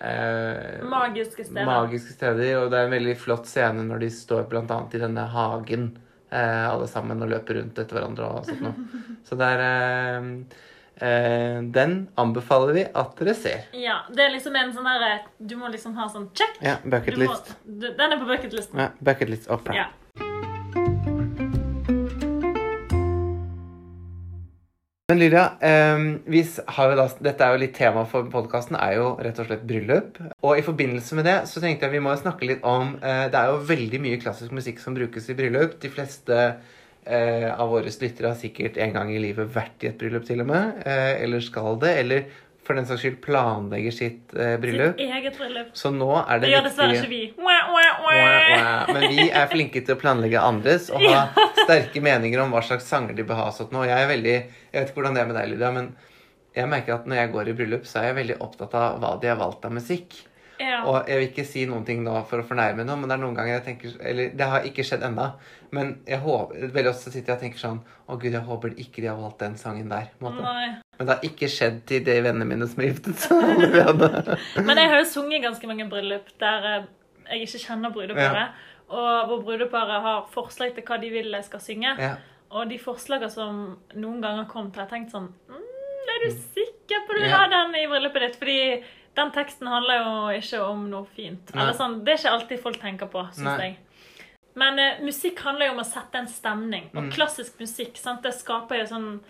eh, 0.00 0.82
Magiske 0.90 1.46
steder. 1.46 1.68
magiske 1.68 2.16
steder. 2.16 2.50
Og 2.64 2.70
det 2.72 2.80
er 2.80 2.88
en 2.88 2.96
veldig 2.96 3.14
flott 3.20 3.46
scene 3.48 3.84
når 3.86 4.02
de 4.04 4.10
står 4.12 4.50
annet 4.58 4.96
i 4.98 5.02
denne 5.06 5.26
hagen, 5.32 5.86
alle 6.34 6.86
sammen, 6.90 7.20
og 7.22 7.28
løper 7.30 7.60
rundt 7.60 7.78
etter 7.78 7.96
hverandre 8.00 8.24
og 8.24 8.46
sånt 8.48 8.60
noe. 8.60 8.74
Så 9.24 9.36
det 9.38 9.46
er 9.46 9.60
eh, 9.66 10.24
eh, 11.06 11.60
Den 11.76 12.08
anbefaler 12.18 12.72
vi 12.74 12.84
at 12.94 13.14
dere 13.20 13.34
ser. 13.34 13.66
Ja, 13.72 14.00
det 14.10 14.24
er 14.26 14.30
liksom 14.34 14.56
en 14.56 14.72
sånn 14.74 14.84
derre 14.88 15.20
Du 15.38 15.56
må 15.56 15.70
liksom 15.70 15.94
ha 15.94 16.08
sånn 16.08 16.28
check. 16.34 16.58
Ja, 16.62 16.76
bucket 16.84 17.14
Du 17.14 17.24
må, 17.26 17.36
du- 17.66 17.92
den 17.94 18.12
er 18.12 18.18
på 18.18 18.26
bucketlisten. 18.26 18.78
Ja, 18.80 18.90
bucket 19.00 19.28
list 19.28 19.48
opera. 19.50 19.74
Ja. 19.74 19.86
Men 25.06 25.20
Lydia, 25.20 25.52
eh, 25.62 26.00
da, 26.98 27.04
dette 27.22 27.46
er 27.46 27.52
jo 27.54 27.60
litt 27.62 27.76
tema 27.78 28.00
for 28.10 28.26
podkasten, 28.26 28.74
er 28.74 28.96
jo 28.96 29.12
rett 29.22 29.36
og 29.38 29.46
slett 29.46 29.62
bryllup. 29.62 30.16
Og 30.42 30.58
i 30.58 30.64
forbindelse 30.66 31.14
med 31.14 31.28
det 31.28 31.36
så 31.46 31.62
tenkte 31.62 31.86
jeg 31.86 31.94
vi 31.94 32.00
må 32.02 32.14
snakke 32.18 32.48
litt 32.48 32.66
om 32.66 32.96
eh, 32.98 33.28
Det 33.30 33.38
er 33.38 33.52
jo 33.52 33.60
veldig 33.68 34.00
mye 34.02 34.18
klassisk 34.18 34.56
musikk 34.58 34.82
som 34.82 34.96
brukes 34.98 35.30
i 35.30 35.36
bryllup. 35.38 35.76
De 35.78 35.92
fleste 35.94 36.40
eh, 36.42 37.46
av 37.52 37.70
våre 37.70 37.86
lyttere 37.86 38.32
har 38.32 38.40
sikkert 38.40 38.82
en 38.82 38.96
gang 38.98 39.14
i 39.14 39.22
livet 39.22 39.54
vært 39.54 39.86
i 39.86 39.92
et 39.92 40.00
bryllup 40.00 40.26
til 40.26 40.42
og 40.42 40.50
med. 40.50 40.82
Eh, 40.82 41.22
eller 41.22 41.46
skal 41.46 41.78
det. 41.86 41.94
Eller 42.02 42.26
for 42.66 42.78
den 42.78 42.86
saks 42.88 43.04
skyld 43.04 43.20
planlegger 43.24 43.94
sitt 43.94 44.34
eh, 44.34 44.56
bryllup. 44.60 44.98
Sitt 44.98 45.14
eget 45.14 45.38
bryllup. 45.38 45.70
Så 45.78 45.92
nå 45.94 46.10
er 46.18 46.40
det 46.40 46.48
Det 46.48 46.52
gjør 46.52 46.66
dessverre 46.66 46.98
ikke 46.98 47.12
vi. 47.12 47.20
Wah, 47.38 47.70
wah, 47.72 48.02
Wah. 48.06 48.90
Men 48.90 49.06
vi 49.14 49.28
er 49.30 49.46
flinke 49.52 49.82
til 49.86 49.96
å 49.96 50.00
planlegge 50.00 50.42
andres 50.42 50.90
og 50.90 51.04
ha 51.06 51.26
sterke 51.64 52.02
meninger 52.04 52.42
om 52.42 52.54
hva 52.54 52.62
slags 52.66 52.88
sanger 52.90 53.16
de 53.16 53.26
bør 53.26 53.40
ha. 53.44 53.48
og 53.50 53.74
nå. 53.74 53.86
Jeg 53.86 54.06
er 54.06 54.10
veldig, 54.10 54.36
jeg 54.72 54.78
vet 54.80 54.90
ikke 54.90 55.00
hvordan 55.00 55.18
det 55.18 55.22
er 55.22 55.30
med 55.30 55.38
deg, 55.40 55.50
Lydia, 55.54 55.72
men 55.78 55.92
jeg 56.56 56.72
merker 56.72 56.96
at 56.96 57.06
når 57.10 57.20
jeg 57.20 57.34
går 57.34 57.50
i 57.50 57.56
bryllup, 57.60 57.86
så 57.88 58.00
er 58.00 58.10
jeg 58.10 58.18
veldig 58.22 58.38
opptatt 58.46 58.74
av 58.80 58.98
hva 59.02 59.12
de 59.22 59.30
har 59.30 59.38
valgt 59.40 59.66
av 59.68 59.74
musikk. 59.76 60.16
Ja. 60.60 60.78
Og 60.88 61.08
jeg 61.08 61.18
vil 61.20 61.26
ikke 61.28 61.44
si 61.44 61.64
noen 61.68 61.84
ting 61.84 62.02
nå 62.04 62.14
for 62.30 62.40
å 62.40 62.46
fornærme 62.48 62.84
noen, 62.86 63.02
men 63.02 63.10
det 63.10 63.16
er 63.16 63.22
noen 63.22 63.34
ganger 63.36 63.52
jeg 63.58 63.64
tenker 63.66 63.96
Eller 64.00 64.30
det 64.38 64.46
har 64.48 64.64
ikke 64.68 64.84
skjedd 64.88 65.02
ennå, 65.04 65.26
men 65.76 65.90
jeg 66.08 66.20
håper, 66.22 66.70
veldig 66.72 66.90
ofte 66.92 67.10
sitter 67.12 67.32
jeg 67.34 67.36
og 67.36 67.42
tenker 67.44 67.60
sånn 67.60 67.80
Å, 68.06 68.16
gud, 68.16 68.30
jeg 68.32 68.44
håper 68.46 68.76
ikke 68.80 69.02
de 69.04 69.10
har 69.10 69.18
valgt 69.20 69.42
den 69.42 69.56
sangen 69.60 69.90
der. 69.92 70.06
Men 70.22 70.38
det 71.02 71.08
har 71.10 71.26
ikke 71.28 71.48
skjedd 71.52 71.82
til 71.90 72.04
de 72.06 72.14
vennene 72.22 72.46
mine 72.48 72.68
som 72.70 72.80
har 72.80 72.88
giftet 72.92 73.18
seg 73.26 73.42
allerede. 73.42 74.36
Men 74.68 74.78
jeg 74.80 74.92
har 74.92 75.02
jo 75.02 75.08
sunget 75.10 75.42
ganske 75.44 75.68
mange 75.68 75.88
bryllup 75.90 76.30
der 76.40 76.68
eh, 76.70 76.86
jeg 77.32 77.48
ikke 77.48 77.62
kjenner 77.66 77.92
brudeparet. 77.92 78.64
Og 78.86 79.26
hvor 79.32 79.40
brudeparet 79.48 80.04
har 80.04 80.28
forslag 80.32 80.72
til 80.76 80.86
hva 80.86 81.00
de 81.02 81.10
vil 81.10 81.32
jeg 81.34 81.44
skal 81.48 81.60
synge. 81.64 81.96
Ja. 81.98 82.12
Og 82.54 82.68
de 82.70 82.78
forslagene 82.78 83.28
som 83.34 83.56
noen 83.98 84.20
ganger 84.22 84.46
kom 84.48 84.70
til, 84.70 84.78
har 84.78 84.86
jeg 84.86 84.92
tenkt 85.00 85.10
sånn 85.16 85.26
mm, 85.50 85.64
Er 86.14 86.22
du 86.22 86.28
sikker 86.54 87.02
på 87.08 87.16
du 87.18 87.24
Ja. 87.26 87.40
ha 87.42 87.48
den 87.50 87.74
i 87.80 87.88
bryllupet 87.90 88.22
ditt? 88.22 88.38
Fordi 88.38 88.58
den 89.16 89.30
teksten 89.32 89.66
handler 89.68 89.98
jo 90.02 90.38
ikke 90.40 90.60
om 90.68 90.86
noe 90.90 91.06
fint. 91.16 91.50
Eller 91.54 91.72
sånn, 91.74 92.04
Det 92.04 92.12
er 92.14 92.18
ikke 92.20 92.32
alltid 92.36 92.60
folk 92.62 92.80
tenker 92.80 93.06
på, 93.12 93.22
syns 93.34 93.60
jeg. 93.62 93.76
Men 94.56 94.78
uh, 94.78 95.00
musikk 95.04 95.40
handler 95.44 95.66
jo 95.66 95.72
om 95.72 95.80
å 95.82 95.84
sette 95.88 96.14
en 96.20 96.28
stemning. 96.28 96.86
Og 96.94 97.02
Mm. 97.04 97.10
klassisk 97.12 97.58
musikk 97.60 97.96
sant, 98.00 98.22
det 98.22 98.32
skaper 98.34 98.78
jo 98.80 98.86
sånn 98.86 99.20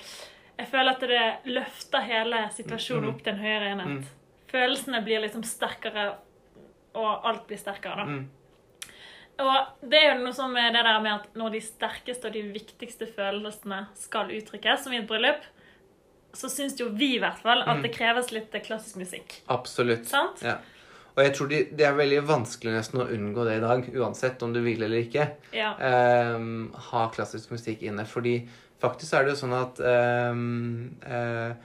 Jeg 0.58 0.68
føler 0.68 0.90
at 0.90 1.00
det 1.00 1.52
løfter 1.52 2.00
hele 2.00 2.48
situasjonen 2.50 3.04
Mm. 3.04 3.08
opp 3.14 3.22
til 3.22 3.32
en 3.34 3.38
høyere 3.40 3.66
enhet. 3.74 3.86
Mm. 3.86 4.04
Følelsene 4.48 5.04
blir 5.04 5.20
liksom 5.20 5.42
sterkere, 5.44 6.14
og 6.94 7.24
alt 7.26 7.46
blir 7.46 7.58
sterkere. 7.58 7.96
da. 7.96 8.04
Mm. 8.04 8.28
Og 9.38 9.66
det 9.90 9.98
er 10.00 10.14
jo 10.14 10.22
noe 10.24 10.32
som 10.32 10.56
er 10.56 10.70
det 10.72 10.82
der 10.86 11.00
med 11.04 11.12
at 11.12 11.34
når 11.36 11.52
de 11.52 11.60
sterkeste 11.60 12.24
og 12.24 12.32
de 12.32 12.42
viktigste 12.54 13.06
følelsene 13.12 13.86
skal 13.94 14.28
uttrykkes, 14.32 14.84
som 14.84 14.92
i 14.94 14.96
et 15.02 15.06
bryllup, 15.06 15.42
så 16.36 16.50
syns 16.52 16.76
jo 16.80 16.90
vi 16.94 17.14
i 17.16 17.20
hvert 17.22 17.40
fall 17.42 17.64
at 17.64 17.82
det 17.84 17.92
kreves 17.94 18.32
litt 18.34 18.54
klassisk 18.66 19.00
musikk. 19.00 19.38
Absolutt. 19.52 20.08
Sant? 20.10 20.44
Ja. 20.44 20.58
Og 21.16 21.22
jeg 21.24 21.32
tror 21.32 21.48
de, 21.48 21.62
det 21.72 21.86
er 21.88 21.96
veldig 21.96 22.18
vanskelig 22.28 22.74
nesten 22.74 23.00
å 23.00 23.08
unngå 23.08 23.46
det 23.48 23.54
i 23.56 23.62
dag, 23.62 23.86
uansett 23.96 24.42
om 24.44 24.52
du 24.52 24.60
vil 24.60 24.82
eller 24.84 25.06
ikke. 25.06 25.30
Ja. 25.56 25.72
Um, 26.36 26.74
ha 26.90 27.06
klassisk 27.14 27.54
musikk 27.54 27.86
inne. 27.88 28.04
Fordi 28.04 28.42
faktisk 28.82 29.16
er 29.16 29.24
det 29.24 29.32
jo 29.32 29.40
sånn 29.40 29.56
at 29.56 29.80
um, 29.80 30.90
uh, 31.08 31.56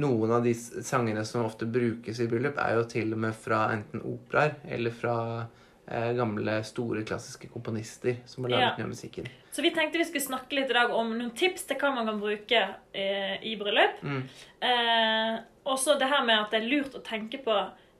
noen 0.00 0.32
av 0.32 0.48
de 0.48 0.54
sangene 0.56 1.24
som 1.28 1.44
ofte 1.44 1.68
brukes 1.68 2.20
i 2.20 2.28
bryllup, 2.30 2.56
er 2.58 2.78
jo 2.78 2.86
til 2.90 3.12
og 3.12 3.20
med 3.26 3.36
fra 3.38 3.66
enten 3.74 4.02
operaer 4.02 4.56
eller 4.72 4.94
fra 4.94 5.16
eh, 5.36 5.44
gamle, 5.86 6.64
store 6.64 7.02
klassiske 7.06 7.48
komponister 7.52 8.16
som 8.26 8.44
har 8.44 8.50
laget 8.50 8.64
Ja. 8.66 8.74
mye 8.78 8.84
av 8.84 8.88
musikken. 8.90 9.28
Så 9.52 9.62
vi 9.62 9.70
tenkte 9.70 9.98
vi 9.98 10.04
skulle 10.04 10.24
snakke 10.26 10.52
litt 10.58 10.70
i 10.70 10.74
dag 10.74 10.90
om 10.90 11.14
noen 11.18 11.30
tips 11.38 11.62
til 11.66 11.76
hva 11.80 11.94
man 11.94 12.06
kan 12.06 12.20
bruke 12.20 12.62
eh, 12.94 13.36
i 13.46 13.56
bryllup. 13.56 14.02
Mm. 14.02 14.22
Eh, 14.60 15.38
og 15.64 15.78
så 15.78 15.94
det 15.98 16.08
her 16.10 16.24
med 16.26 16.40
at 16.40 16.50
det 16.50 16.62
er 16.62 16.68
lurt 16.70 16.94
å 16.98 17.02
tenke 17.06 17.38
på 17.42 17.54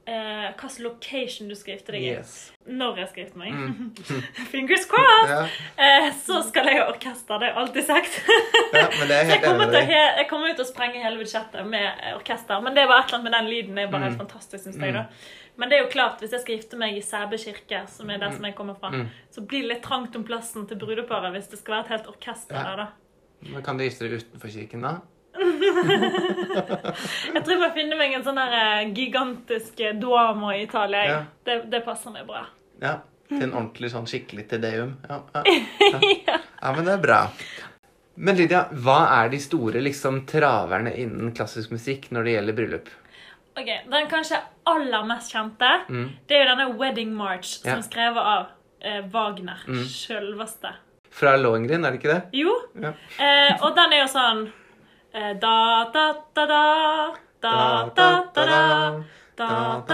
eh, 0.06 0.50
hvilken 0.58 0.84
location 0.84 1.48
du 1.48 1.54
skal 1.58 1.74
gifte 1.76 1.92
deg 1.96 2.02
i. 2.02 2.10
Yes. 2.18 2.34
Når 2.66 2.98
jeg 3.00 3.08
skal 3.12 3.22
gifte 3.24 3.38
meg. 3.38 3.54
Mm. 3.54 3.94
Fingers 4.52 4.84
crossed! 4.90 5.30
Ja, 5.32 5.46
Eh, 5.86 6.10
så 6.26 6.40
skal 6.42 6.66
jeg 6.70 6.78
ha 6.80 6.86
orkester. 6.90 7.38
Det 7.38 7.46
har 7.48 7.52
jeg 7.52 7.56
alltid 7.62 7.84
sagt. 7.86 8.20
ja, 8.74 8.86
men 8.98 9.08
det 9.08 9.16
er 9.16 9.24
helt 9.30 9.34
jeg 9.34 9.42
kommer, 9.44 9.66
til 9.70 9.80
å, 9.82 9.96
jeg 10.20 10.28
kommer 10.30 10.50
ut 10.54 10.60
og 10.62 10.68
sprenge 10.68 11.02
hele 11.02 11.18
budsjettet 11.20 11.66
med 11.68 11.86
eh, 11.86 12.14
orkester. 12.16 12.60
Men 12.64 12.74
det 12.76 12.82
er 12.84 12.88
bare 12.90 13.04
et 13.04 13.10
eller 13.12 13.18
annet 13.20 13.30
med 13.30 13.36
den 13.38 13.50
lyden. 13.54 13.74
Det 13.80 13.84
er 13.86 13.90
bare 13.94 14.08
helt 14.10 14.16
Mm. 14.16 14.22
fantastisk, 14.26 14.64
synes 14.64 14.76
jeg 14.82 14.94
da. 14.96 15.06
Men 15.56 15.70
det 15.70 15.78
er 15.78 15.82
jo 15.86 15.90
klart, 15.92 16.20
hvis 16.20 16.32
jeg 16.36 16.40
skal 16.42 16.56
gifte 16.58 16.76
meg 16.76 16.96
i 16.98 17.00
Sæbe 17.04 17.38
kirke, 17.40 17.82
som 17.88 18.10
er 18.12 18.18
der 18.20 18.30
som 18.36 18.44
jeg 18.44 18.54
kommer 18.58 18.75
fra, 18.78 18.90
Mm. 18.92 19.06
så 19.32 19.40
blir 19.46 19.62
det 19.64 19.68
litt 19.70 19.82
trangt 19.82 20.16
om 20.16 20.25
plassen 20.25 20.66
til 20.68 20.76
brudeparet 20.76 21.32
hvis 21.32 21.48
det 21.48 21.58
skal 21.62 21.75
være 21.78 21.84
et 21.86 21.92
helt 21.96 22.08
orkester 22.12 22.54
Ja. 22.54 22.62
der, 22.62 22.76
da. 22.76 22.86
Men 23.52 23.62
kan 23.62 23.76
du 23.78 23.84
gifte 23.84 24.04
deg 24.08 24.18
utenfor 24.20 24.48
kirken 24.52 24.82
da? 24.82 24.94
Jeg 26.16 27.42
tror 27.44 27.52
jeg 27.52 27.60
må 27.60 27.68
finne 27.76 27.96
meg 27.98 28.14
en 28.16 28.25
sånn 28.25 28.38
der 28.40 28.54
eh, 28.56 28.92
gigantisk 28.96 29.80
eh, 29.84 29.94
duomo 30.00 30.50
i 30.54 30.62
Italia. 30.64 31.02
Ja. 31.10 31.18
Det, 31.44 31.56
det 31.72 31.82
passer 31.86 32.14
meg 32.14 32.26
bra. 32.28 32.44
Ja, 32.82 32.98
til 33.28 33.42
en 33.44 33.52
ordentlig 33.56 33.90
sånn 33.92 34.06
skikkelig 34.08 34.46
tedeum. 34.50 34.94
Ja, 35.08 35.20
ja. 35.34 35.42
ja. 36.00 36.38
ja, 36.62 36.72
men 36.76 36.84
det 36.88 36.94
er 36.96 37.02
bra. 37.04 37.20
Men 38.16 38.38
Lydia, 38.38 38.62
hva 38.72 38.98
er 39.18 39.28
de 39.34 39.40
store 39.44 39.82
liksom 39.84 40.22
traverne 40.28 40.94
innen 40.96 41.34
klassisk 41.36 41.75
musikk 41.75 42.08
når 42.16 42.25
det 42.25 42.36
gjelder 42.38 42.56
bryllup? 42.62 42.88
Ok, 43.56 43.70
Den 43.90 44.06
kanskje 44.10 44.36
aller 44.66 45.04
mest 45.08 45.32
kjente, 45.32 45.70
Mm. 45.88 46.10
det 46.28 46.36
er 46.36 46.44
jo 46.44 46.56
denne 46.56 46.78
Wedding 46.78 47.12
March, 47.16 47.44
som 47.62 47.70
Ja. 47.70 47.76
er 47.78 47.82
skrevet 47.82 48.16
av 48.22 48.46
eh, 48.82 49.00
Wagner. 49.12 49.58
Mm. 49.66 49.84
Sjølveste. 49.88 50.75
Fra 51.10 51.36
Lohengrin, 51.36 51.84
er 51.86 51.90
det 51.92 52.00
ikke 52.02 52.12
det? 52.12 52.22
Jo. 52.32 52.52
Ja. 52.80 52.92
Eh, 53.18 53.56
og 53.62 53.75
den 53.75 53.92
er 53.92 54.02
jo 54.02 54.08
sånn 54.12 54.52
eh, 55.14 55.32
Da, 55.40 55.84
da, 55.92 56.12
da, 56.34 56.46
da. 56.46 57.14
Da, 57.40 57.90
da, 57.94 58.28
da, 58.34 58.44
da. 58.46 59.86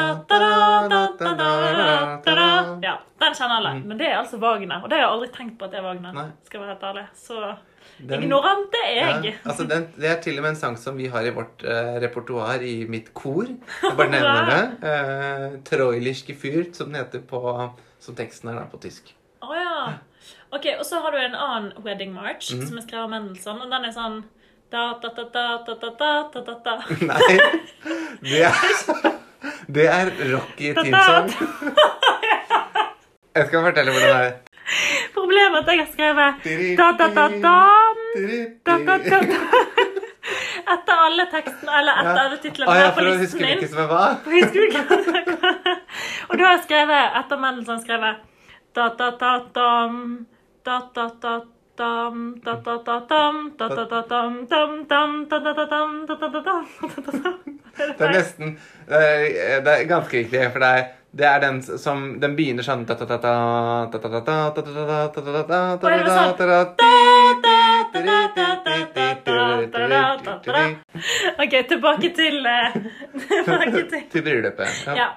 Ja, 2.83 2.99
den 3.21 3.35
kjenner 3.35 3.57
alle. 3.59 3.73
Men 3.85 3.99
det 3.99 4.07
er 4.09 4.19
altså 4.21 4.39
Wagner. 4.41 4.83
Og 4.83 4.91
det 4.91 4.99
har 4.99 5.05
jeg 5.07 5.13
aldri 5.13 5.29
tenkt 5.35 5.59
på 5.59 5.67
at 5.67 5.73
det 5.75 5.81
er 5.81 5.87
Wagner. 5.87 6.13
Mm. 6.13 6.19
Nei. 6.21 6.31
Skal 6.49 6.61
være 6.63 6.75
helt 6.75 6.87
ærlig. 6.91 7.05
Så 7.19 7.57
Den- 8.09 8.23
ignorant 8.27 8.75
er 8.85 8.91
jeg. 8.97 9.25
Ja, 9.25 9.31
altså 9.47 9.65
den, 9.71 9.87
det 9.97 10.09
er 10.11 10.17
til 10.21 10.37
og 10.39 10.43
med 10.43 10.51
en 10.51 10.57
sang 10.57 10.77
som 10.79 10.97
vi 10.99 11.07
har 11.13 11.23
i 11.23 11.31
vårt 11.31 11.63
uh, 11.63 12.01
repertoar 12.03 12.59
i 12.67 12.85
mitt 12.91 13.13
kor. 13.15 13.45
Jeg 13.47 13.97
bare 13.97 14.11
nevner 14.17 14.45
det. 14.51 14.65
Uh, 14.83 15.53
'Troilisch 15.63 16.27
geführt, 16.27 16.75
som 16.77 16.91
på 17.29 17.71
Som 18.03 18.15
teksten 18.19 18.49
er 18.51 18.55
da 18.59 18.65
på 18.67 18.79
tysk. 18.83 19.15
Å 19.43 19.55
ja. 19.55 19.93
Ok, 20.53 20.67
Og 20.79 20.85
så 20.87 20.99
har 21.01 21.11
du 21.15 21.19
en 21.19 21.35
annen 21.35 21.73
Wedding 21.85 22.13
March 22.15 22.53
Mhm. 22.55 22.67
som 22.67 22.79
er 22.79 22.83
skrevet 22.83 23.05
av 23.05 23.11
Mendelssohn, 23.11 23.61
og 23.63 23.71
den 23.71 23.85
er 23.85 23.93
sånn 23.93 24.23
da, 24.73 24.95
da, 25.03 25.09
da, 25.17 25.23
da, 25.33 25.59
da, 25.67 25.75
da, 25.75 25.89
da, 26.33 26.41
da, 26.41 26.55
da. 26.65 26.77
Nei, 27.01 27.39
det 28.23 28.43
er 28.43 28.53
Det 29.77 29.87
er 29.87 30.11
Rocky 30.33 30.75
Team-sang. 30.75 31.31
Jeg 33.37 33.47
skal 33.49 33.63
fortelle 33.65 33.91
hvordan 33.95 34.11
det 34.13 34.25
er. 34.27 34.33
Problemet 35.15 35.57
er 35.57 35.61
at 35.63 35.69
jeg 35.73 35.79
har 35.81 35.91
skrevet 35.93 36.31
da, 36.79 36.87
da, 36.99 37.07
da, 37.17 37.25
da. 37.43 37.57
Etter 40.73 40.95
alle 41.07 41.25
tekstene, 41.33 41.79
eller 41.79 41.93
etter 42.03 42.21
alle 42.23 42.37
titlene 42.43 42.71
ja. 42.71 42.75
ah, 42.75 42.79
ja, 42.85 42.91
på 42.95 43.01
listen 43.07 43.41
min. 43.43 43.59
Ikke 43.59 43.69
som 43.73 43.79
og 46.29 46.39
da 46.39 46.45
har 46.45 46.53
jeg 46.55 46.63
skrevet, 46.67 47.05
etter 47.21 47.37
Mendelssohn, 47.43 47.81
skrevet. 47.83 48.15
Det 48.73 48.81
er 58.07 58.13
nesten 58.13 58.47
Det 58.89 59.71
er 59.73 59.85
ganske 59.89 60.19
riktig, 60.19 60.41
for 60.53 60.61
det 60.61 60.71
er 60.79 60.83
det 61.13 61.27
er 61.29 61.41
den 61.41 61.63
som 61.63 62.21
Den 62.21 62.37
begynner 62.37 62.65
sånn 62.65 62.87
Og 62.89 62.97
det 62.97 63.11
var 63.13 63.91
sånn 66.17 67.12
Ok, 71.43 71.55
tilbake 71.69 72.11
til 72.17 72.47
eh, 72.47 72.77
Tilbake 73.45 73.83
til 73.91 74.05
Til 74.13 74.23
bryllupet. 74.27 74.85
Ja. 74.87 74.95
Ja. 74.97 75.09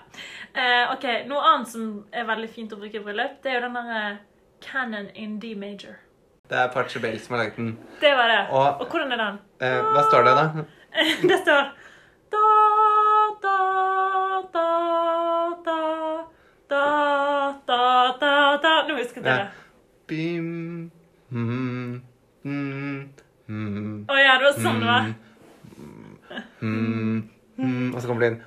Eh, 0.55 0.93
ok, 0.93 1.05
Noe 1.29 1.41
annet 1.51 1.67
som 1.71 1.85
er 2.15 2.25
veldig 2.27 2.49
fint 2.55 2.73
å 2.73 2.79
bruke 2.79 2.97
i 2.99 3.03
bryllup, 3.03 3.37
det 3.43 3.51
er 3.51 3.57
jo 3.59 3.63
den 3.67 3.75
derre 3.77 4.01
eh, 4.11 4.17
Canon 4.65 5.07
in 5.19 5.37
D 5.43 5.53
major. 5.59 5.97
Det 6.49 6.57
er 6.61 6.69
Pachelbel 6.73 7.17
som 7.19 7.35
har 7.35 7.43
laget 7.45 7.57
den. 7.59 7.73
Det 8.01 8.13
var 8.17 8.27
det. 8.31 8.41
Og- 8.51 8.81
Og 8.81 8.87
hvordan 8.91 9.11
er 9.11 9.17
den? 9.23 9.39
Eh, 9.61 9.81
hva 9.93 10.03
står 10.09 10.23
det, 10.29 10.35
da? 10.39 10.45
Det 11.29 11.39
står 11.41 11.61
da, 12.31 12.43
da, 13.43 13.57
da, 14.53 14.67
da, 15.65 15.77
da, 16.69 16.81
da, 17.67 17.79
da, 18.21 18.31
da. 18.63 18.73
Nå 18.87 18.95
husket 18.97 19.23
jeg 19.23 19.25
Ja. 19.25 19.35
det. 19.37 19.47
Bim, 20.07 20.45
mm, 20.45 20.91
mm, 21.31 21.49
mm, 21.49 22.01
Å 24.09 24.17
ja, 24.21 24.35
det 24.39 24.45
var 24.49 24.59
sånn 24.61 24.81
det 24.81 24.89
var. 24.89 25.07
mm, 26.61 27.29
mm, 27.57 27.93
Og 27.93 28.01
så 28.01 28.07
kommer 28.09 28.21
det 28.25 28.29
inn. 28.33 28.39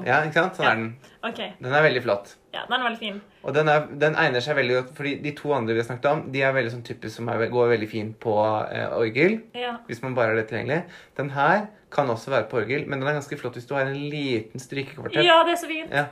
Mm. 0.00 0.06
Ja, 0.08 0.16
ikke 0.26 0.42
sant? 0.42 0.56
Sånn 0.58 0.66
er 0.68 0.76
den. 0.80 0.88
Okay. 1.24 1.52
Den 1.62 1.72
er 1.72 1.84
veldig 1.86 2.02
flott. 2.04 2.34
ja, 2.52 2.64
den 2.68 2.74
er 2.76 2.84
veldig 2.84 3.00
fin. 3.00 3.20
Og 3.44 3.54
den, 3.56 3.68
er, 3.72 3.86
den 4.02 4.16
egner 4.20 4.44
seg 4.44 4.56
veldig 4.58 4.74
godt, 4.76 4.90
fordi 4.98 5.14
de 5.24 5.32
to 5.38 5.52
andre 5.56 5.74
vi 5.76 5.80
har 5.80 5.86
snakket 5.88 6.08
om, 6.10 6.20
de 6.34 6.42
er 6.44 6.52
veldig 6.52 6.72
sånn 6.74 6.84
typisk 6.84 7.16
som 7.16 7.28
er, 7.32 7.46
går 7.52 7.70
veldig 7.72 7.88
fint 7.88 8.18
på 8.20 8.34
eh, 8.68 8.92
orgel. 8.98 9.38
Ja. 9.56 9.78
Hvis 9.88 10.02
man 10.04 10.16
bare 10.18 10.34
har 10.34 10.36
det 10.40 10.46
tilgjengelig. 10.50 10.82
Den 11.16 11.30
her 11.36 11.66
kan 11.94 12.10
også 12.12 12.30
være 12.34 12.48
på 12.50 12.60
orgel, 12.60 12.84
men 12.86 13.00
den 13.00 13.08
er 13.08 13.16
ganske 13.16 13.38
flott 13.40 13.56
hvis 13.56 13.68
du 13.70 13.74
har 13.78 13.88
en 13.88 13.96
liten 13.96 14.60
strykekvartett. 14.60 15.24
ja, 15.24 15.40
det 15.48 15.56
er 15.56 15.60
så 15.64 15.70
fint. 15.70 15.90
Ja. 15.94 16.06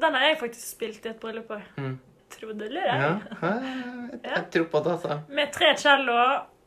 Den 0.00 0.14
har 0.16 0.30
jeg 0.30 0.38
faktisk 0.40 0.68
spilt 0.78 1.04
i 1.04 1.12
et 1.12 1.20
bryllup 1.20 1.50
òg. 1.52 1.66
Mm. 1.76 1.98
Det, 2.40 2.70
jeg. 2.72 3.20
Ja, 3.42 3.50
jeg, 3.50 4.20
jeg 4.24 4.44
tror 4.52 4.64
på 4.72 4.80
det, 4.84 4.92
altså. 4.96 5.20
Med 5.28 5.52
tre 5.52 5.74
cello, 5.76 6.16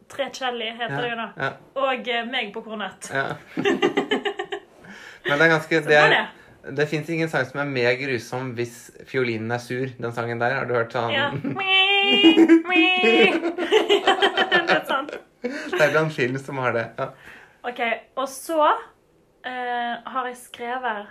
tre 0.09 0.29
celli 0.33 0.69
heter 0.69 1.01
det 1.01 1.09
jo 1.09 1.17
da, 1.17 1.49
og 1.81 2.07
eh, 2.13 2.25
meg 2.29 2.53
på 2.53 2.61
kornett. 2.65 3.09
ja. 3.13 3.33
Men 5.23 5.39
det 5.39 5.45
er 5.45 5.51
ganske 5.53 5.75
Det, 5.75 5.87
det 5.87 5.97
er 5.97 6.09
det. 6.11 6.23
det 6.77 6.87
fins 6.91 7.09
ingen 7.09 7.29
sang 7.31 7.45
som 7.47 7.61
er 7.63 7.69
mer 7.71 7.93
grusom 7.95 8.49
hvis 8.57 8.91
fiolinen 9.07 9.51
er 9.55 9.61
sur. 9.63 9.87
Den 9.97 10.11
sangen 10.11 10.41
der, 10.41 10.57
har 10.59 10.65
du 10.67 10.73
hørt 10.75 10.91
sånn? 10.91 11.13
Ja. 11.15 11.31
Det 14.63 14.75
er 14.75 14.83
sant. 14.87 15.13
Det 15.43 15.79
er 15.81 15.91
blant 15.93 16.13
film 16.13 16.37
som 16.39 16.59
har 16.63 16.73
det. 16.75 16.83
Ja. 16.99 17.07
Ok, 17.63 17.79
og 18.19 18.27
så 18.29 18.59
uh, 18.63 19.93
har 20.13 20.27
jeg 20.27 20.37
skrevet 20.39 21.07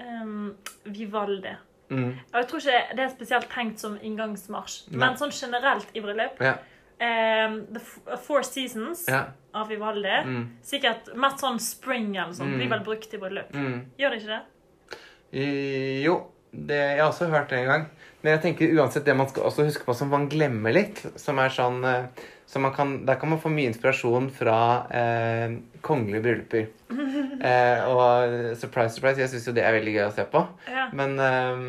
um, 0.00 0.54
Vivaldi. 0.88 1.52
Mm. 1.92 2.10
Og 2.32 2.36
jeg 2.40 2.48
tror 2.50 2.62
ikke 2.64 2.96
det 2.98 3.04
er 3.06 3.12
spesielt 3.12 3.48
tenkt 3.52 3.82
som 3.84 3.96
inngangsmarsj, 4.00 4.76
Nei. 4.90 4.98
men 5.04 5.18
sånn 5.20 5.34
generelt 5.36 5.92
i 5.94 6.02
bryllup. 6.04 6.40
Ja. 6.40 6.56
Um, 7.02 7.56
the 7.74 8.16
Four 8.22 8.44
Seasons 8.46 9.06
ja. 9.10 9.24
av 9.58 9.68
Vivaldi. 9.72 10.12
Mm. 10.28 10.42
Sikkert 10.62 11.10
mest 11.18 11.42
sånn 11.42 11.58
spring 11.62 12.12
eller 12.14 12.34
sånn. 12.36 12.52
Mm. 12.54 12.60
Blir 12.60 12.70
vel 12.76 12.84
brukt 12.86 13.14
i 13.16 13.18
bryllup. 13.18 13.50
Mm. 13.56 13.80
Gjør 13.98 14.14
det 14.14 14.20
ikke 14.22 14.36
det? 14.36 14.42
I- 15.32 16.02
Jo, 16.04 16.16
det, 16.52 16.78
jeg 16.78 17.00
har 17.00 17.08
også 17.10 17.30
hørt 17.32 17.48
det 17.50 17.58
en 17.62 17.70
gang. 17.72 17.86
Men 18.22 18.36
jeg 18.36 18.42
tenker 18.44 18.74
uansett 18.78 19.04
det 19.04 19.16
man 19.18 19.28
skal 19.28 19.48
også 19.48 19.64
huske 19.66 19.84
på 19.84 19.94
som 19.98 20.12
man 20.12 20.28
glemmer 20.30 20.72
litt, 20.76 21.00
som 21.18 21.40
er 21.42 21.50
sånn 21.50 21.82
eh, 21.84 22.04
så 22.52 22.60
man 22.60 22.74
kan, 22.76 22.98
Der 23.08 23.16
kan 23.16 23.30
man 23.32 23.40
få 23.40 23.48
mye 23.48 23.70
inspirasjon 23.70 24.26
fra 24.36 24.56
eh, 24.92 25.54
kongelige 25.84 26.24
brylluper. 26.26 26.66
Eh, 27.42 27.80
og 27.90 28.54
surprise, 28.60 28.94
surprise, 28.94 29.18
jeg 29.18 29.28
syns 29.32 29.48
jo 29.48 29.52
det 29.56 29.64
er 29.66 29.74
veldig 29.74 29.92
gøy 29.96 30.04
å 30.04 30.12
se 30.14 30.22
på. 30.30 30.44
Ja. 30.70 30.84
Men 30.94 31.16
eh, 31.18 31.62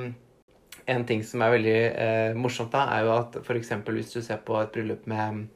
en 0.94 1.06
ting 1.10 1.24
som 1.26 1.42
er 1.42 1.54
veldig 1.56 1.78
eh, 1.90 2.36
morsomt, 2.38 2.70
da, 2.76 2.84
er 2.94 3.08
jo 3.08 3.14
at 3.16 3.38
f.eks. 3.42 3.72
hvis 3.88 4.12
du 4.14 4.20
ser 4.22 4.44
på 4.46 4.60
et 4.60 4.70
bryllup 4.76 5.08
med 5.10 5.48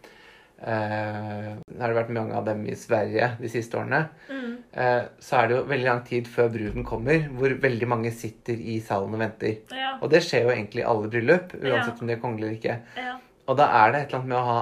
eh, 0.58 1.52
Det 1.60 1.78
har 1.82 1.92
det 1.94 1.98
vært 2.00 2.14
mange 2.16 2.34
av 2.40 2.48
dem 2.48 2.64
i 2.66 2.76
Sverige 2.80 3.30
de 3.42 3.52
siste 3.52 3.78
årene. 3.78 4.08
Mm. 4.32 4.56
Eh, 4.74 5.04
så 5.22 5.38
er 5.42 5.48
det 5.52 5.58
jo 5.60 5.68
veldig 5.70 5.90
lang 5.92 6.02
tid 6.08 6.32
før 6.34 6.50
bruden 6.56 6.88
kommer, 6.88 7.28
hvor 7.38 7.54
veldig 7.68 7.92
mange 7.94 8.14
sitter 8.16 8.58
i 8.58 8.80
salen 8.84 9.14
og 9.14 9.22
venter. 9.22 9.60
Ja. 9.76 9.94
Og 10.02 10.10
det 10.14 10.24
skjer 10.26 10.48
jo 10.48 10.56
egentlig 10.56 10.82
i 10.86 10.90
alle 10.90 11.12
bryllup, 11.14 11.54
uansett 11.62 11.94
Ja. 11.94 12.00
om 12.02 12.08
de 12.10 12.18
er 12.18 12.24
kongelige 12.24 12.48
eller 12.50 12.58
ikke. 12.58 13.04
Ja. 13.06 13.16
Og 13.48 13.60
da 13.62 13.70
er 13.84 13.94
det 13.94 14.02
et 14.02 14.10
eller 14.10 14.24
annet 14.24 14.34
med 14.34 14.42
å 14.42 14.48
ha 14.50 14.60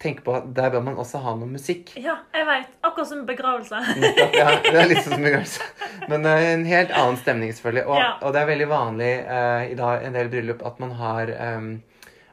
tenke 0.00 0.22
på 0.24 0.34
at 0.36 0.46
der 0.56 0.70
bør 0.70 0.82
man 0.86 0.96
også 1.00 1.18
ha 1.24 1.34
noe 1.36 1.48
musikk. 1.50 1.92
ja, 1.96 2.14
jeg 2.34 2.46
veit. 2.48 2.68
Akkurat 2.82 3.08
som 3.08 3.26
begravelse. 3.26 3.80
Ja, 4.40 4.48
det 4.64 4.74
er 4.74 4.88
litt 4.90 5.04
som 5.04 5.20
begravelse. 5.22 5.62
Men 6.08 6.26
eh, 6.26 6.48
en 6.54 6.64
helt 6.68 6.90
annen 6.96 7.16
stemning, 7.20 7.52
selvfølgelig. 7.52 7.86
Og, 7.86 7.96
Ja. 7.98 8.10
og 8.22 8.32
det 8.32 8.40
er 8.42 8.50
veldig 8.52 8.68
vanlig 8.70 9.12
uh, 9.28 9.62
i 9.70 9.74
dag, 9.78 10.04
en 10.06 10.16
del 10.18 10.28
bryllup 10.32 10.64
at 10.66 10.80
man 10.80 10.92
har 10.98 11.32
um, 11.56 11.72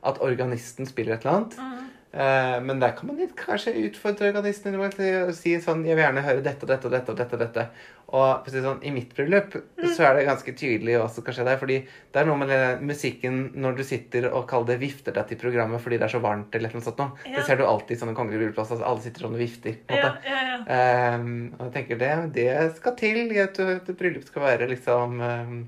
At 0.03 0.21
organisten 0.23 0.85
spiller 0.87 1.17
et 1.17 1.25
eller 1.25 1.35
annet. 1.35 1.57
Mm. 1.59 1.85
Uh, 2.09 2.57
men 2.65 2.79
der 2.81 2.95
kan 2.97 3.05
man 3.11 3.17
litt 3.21 3.35
kanskje 3.37 3.75
utfordre 3.85 4.31
organisten 4.31 4.73
til 4.95 5.27
å 5.27 5.33
si 5.35 5.51
sånn 5.61 5.83
Jeg 5.85 5.93
vil 5.99 6.05
gjerne 6.07 6.23
høre 6.25 6.41
dette 6.41 6.65
og 6.65 6.71
dette 6.71 6.87
og 6.87 6.93
dette 6.95 7.11
og 7.11 7.17
dette. 7.19 7.37
dette. 7.37 7.65
Og 8.09 8.47
sånn, 8.49 8.79
i 8.81 8.91
mitt 8.93 9.11
bryllup 9.13 9.53
så 9.77 10.07
er 10.07 10.15
det 10.17 10.25
ganske 10.25 10.53
tydelig 10.57 10.95
hva 10.97 11.07
som 11.13 11.25
kan 11.25 11.35
skje 11.35 11.45
der. 11.45 11.59
fordi 11.61 11.75
det 11.85 12.21
er 12.21 12.25
noe 12.25 12.39
med 12.41 12.81
musikken 12.81 13.41
når 13.53 13.77
du 13.77 13.83
sitter 13.85 14.29
og 14.31 14.47
kaller 14.49 14.73
det 14.73 14.79
vifter 14.81 15.13
deg 15.13 15.27
til 15.29 15.41
programmet 15.41 15.83
fordi 15.83 15.99
det 16.01 16.07
er 16.07 16.15
så 16.15 16.21
varmt 16.23 16.55
eller 16.57 16.73
noe 16.73 16.85
sånt 16.85 17.01
noe. 17.01 17.13
Ja. 17.27 17.35
Det 17.37 17.45
ser 17.45 17.59
du 17.59 17.65
alltid 17.67 17.97
i 17.97 17.99
sånne 18.01 18.15
kongelige 18.17 18.41
bryllupsplasser. 18.41 18.79
Altså 18.79 18.89
alle 18.89 19.05
sitter 19.05 19.25
sånn 19.25 19.35
og 19.37 19.43
vifter. 19.43 19.75
Ja, 19.93 20.13
ja, 20.25 20.39
ja. 20.47 20.61
Ehm, 20.75 21.35
og 21.57 21.67
jeg 21.67 21.75
tenker 21.77 21.99
det, 22.01 22.13
det 22.39 22.47
skal 22.79 22.95
til 22.99 23.35
at 23.43 23.59
et 23.59 23.91
bryllup 23.99 24.25
skal 24.25 24.45
være 24.47 24.69
liksom 24.73 25.21
ehm, 25.25 25.59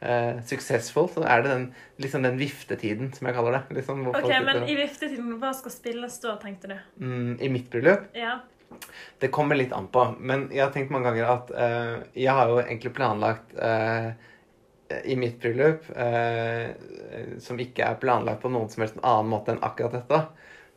uh, 0.00 0.40
successful. 0.46 1.08
Så 1.12 1.24
er 1.24 1.44
det 1.44 1.52
den, 1.52 1.66
liksom 2.00 2.24
den 2.24 2.38
viftetiden, 2.40 3.12
som 3.16 3.28
jeg 3.28 3.36
kaller 3.36 3.58
det. 3.58 3.62
Liksom, 3.80 4.06
Ok, 4.14 4.30
men 4.46 4.64
i 4.64 4.78
viftetiden, 4.78 5.36
hva 5.42 5.52
skal 5.56 5.74
spilles 5.74 6.16
da, 6.24 6.36
tenkte 6.40 6.72
du? 6.72 6.78
mm, 7.04 7.36
I 7.40 7.52
mitt 7.52 7.68
bryllup 7.72 8.08
Ja. 8.16 8.38
Det 9.20 9.28
kommer 9.28 9.58
litt 9.58 9.72
an 9.72 9.88
på. 9.92 10.04
Men 10.18 10.48
jeg 10.52 10.64
har 10.64 10.72
tenkt 10.74 10.92
mange 10.94 11.10
ganger 11.10 11.30
at 11.34 11.52
uh, 11.54 11.94
jeg 12.16 12.34
har 12.36 12.50
jo 12.50 12.60
egentlig 12.62 12.92
planlagt 12.96 13.54
uh, 13.60 14.12
i 15.04 15.16
mitt 15.18 15.36
bryllup, 15.42 15.86
uh, 15.94 16.72
som 17.42 17.60
ikke 17.60 17.86
er 17.86 18.00
planlagt 18.00 18.42
på 18.42 18.52
noen 18.52 18.70
som 18.72 18.84
helst 18.84 19.00
annen 19.02 19.30
måte 19.30 19.54
enn 19.54 19.62
akkurat 19.66 19.98
dette, 20.00 20.22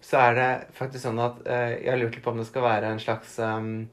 så 0.04 0.20
er 0.26 0.38
det 0.38 0.50
faktisk 0.76 1.06
sånn 1.06 1.22
at 1.24 1.38
jeg 1.48 1.88
har 1.88 2.00
lurt 2.02 2.18
litt 2.18 2.26
på 2.26 2.34
om 2.34 2.42
det 2.42 2.50
skal 2.50 2.66
være 2.66 2.90
en 2.92 3.00
slags 3.00 3.38
um, 3.40 3.86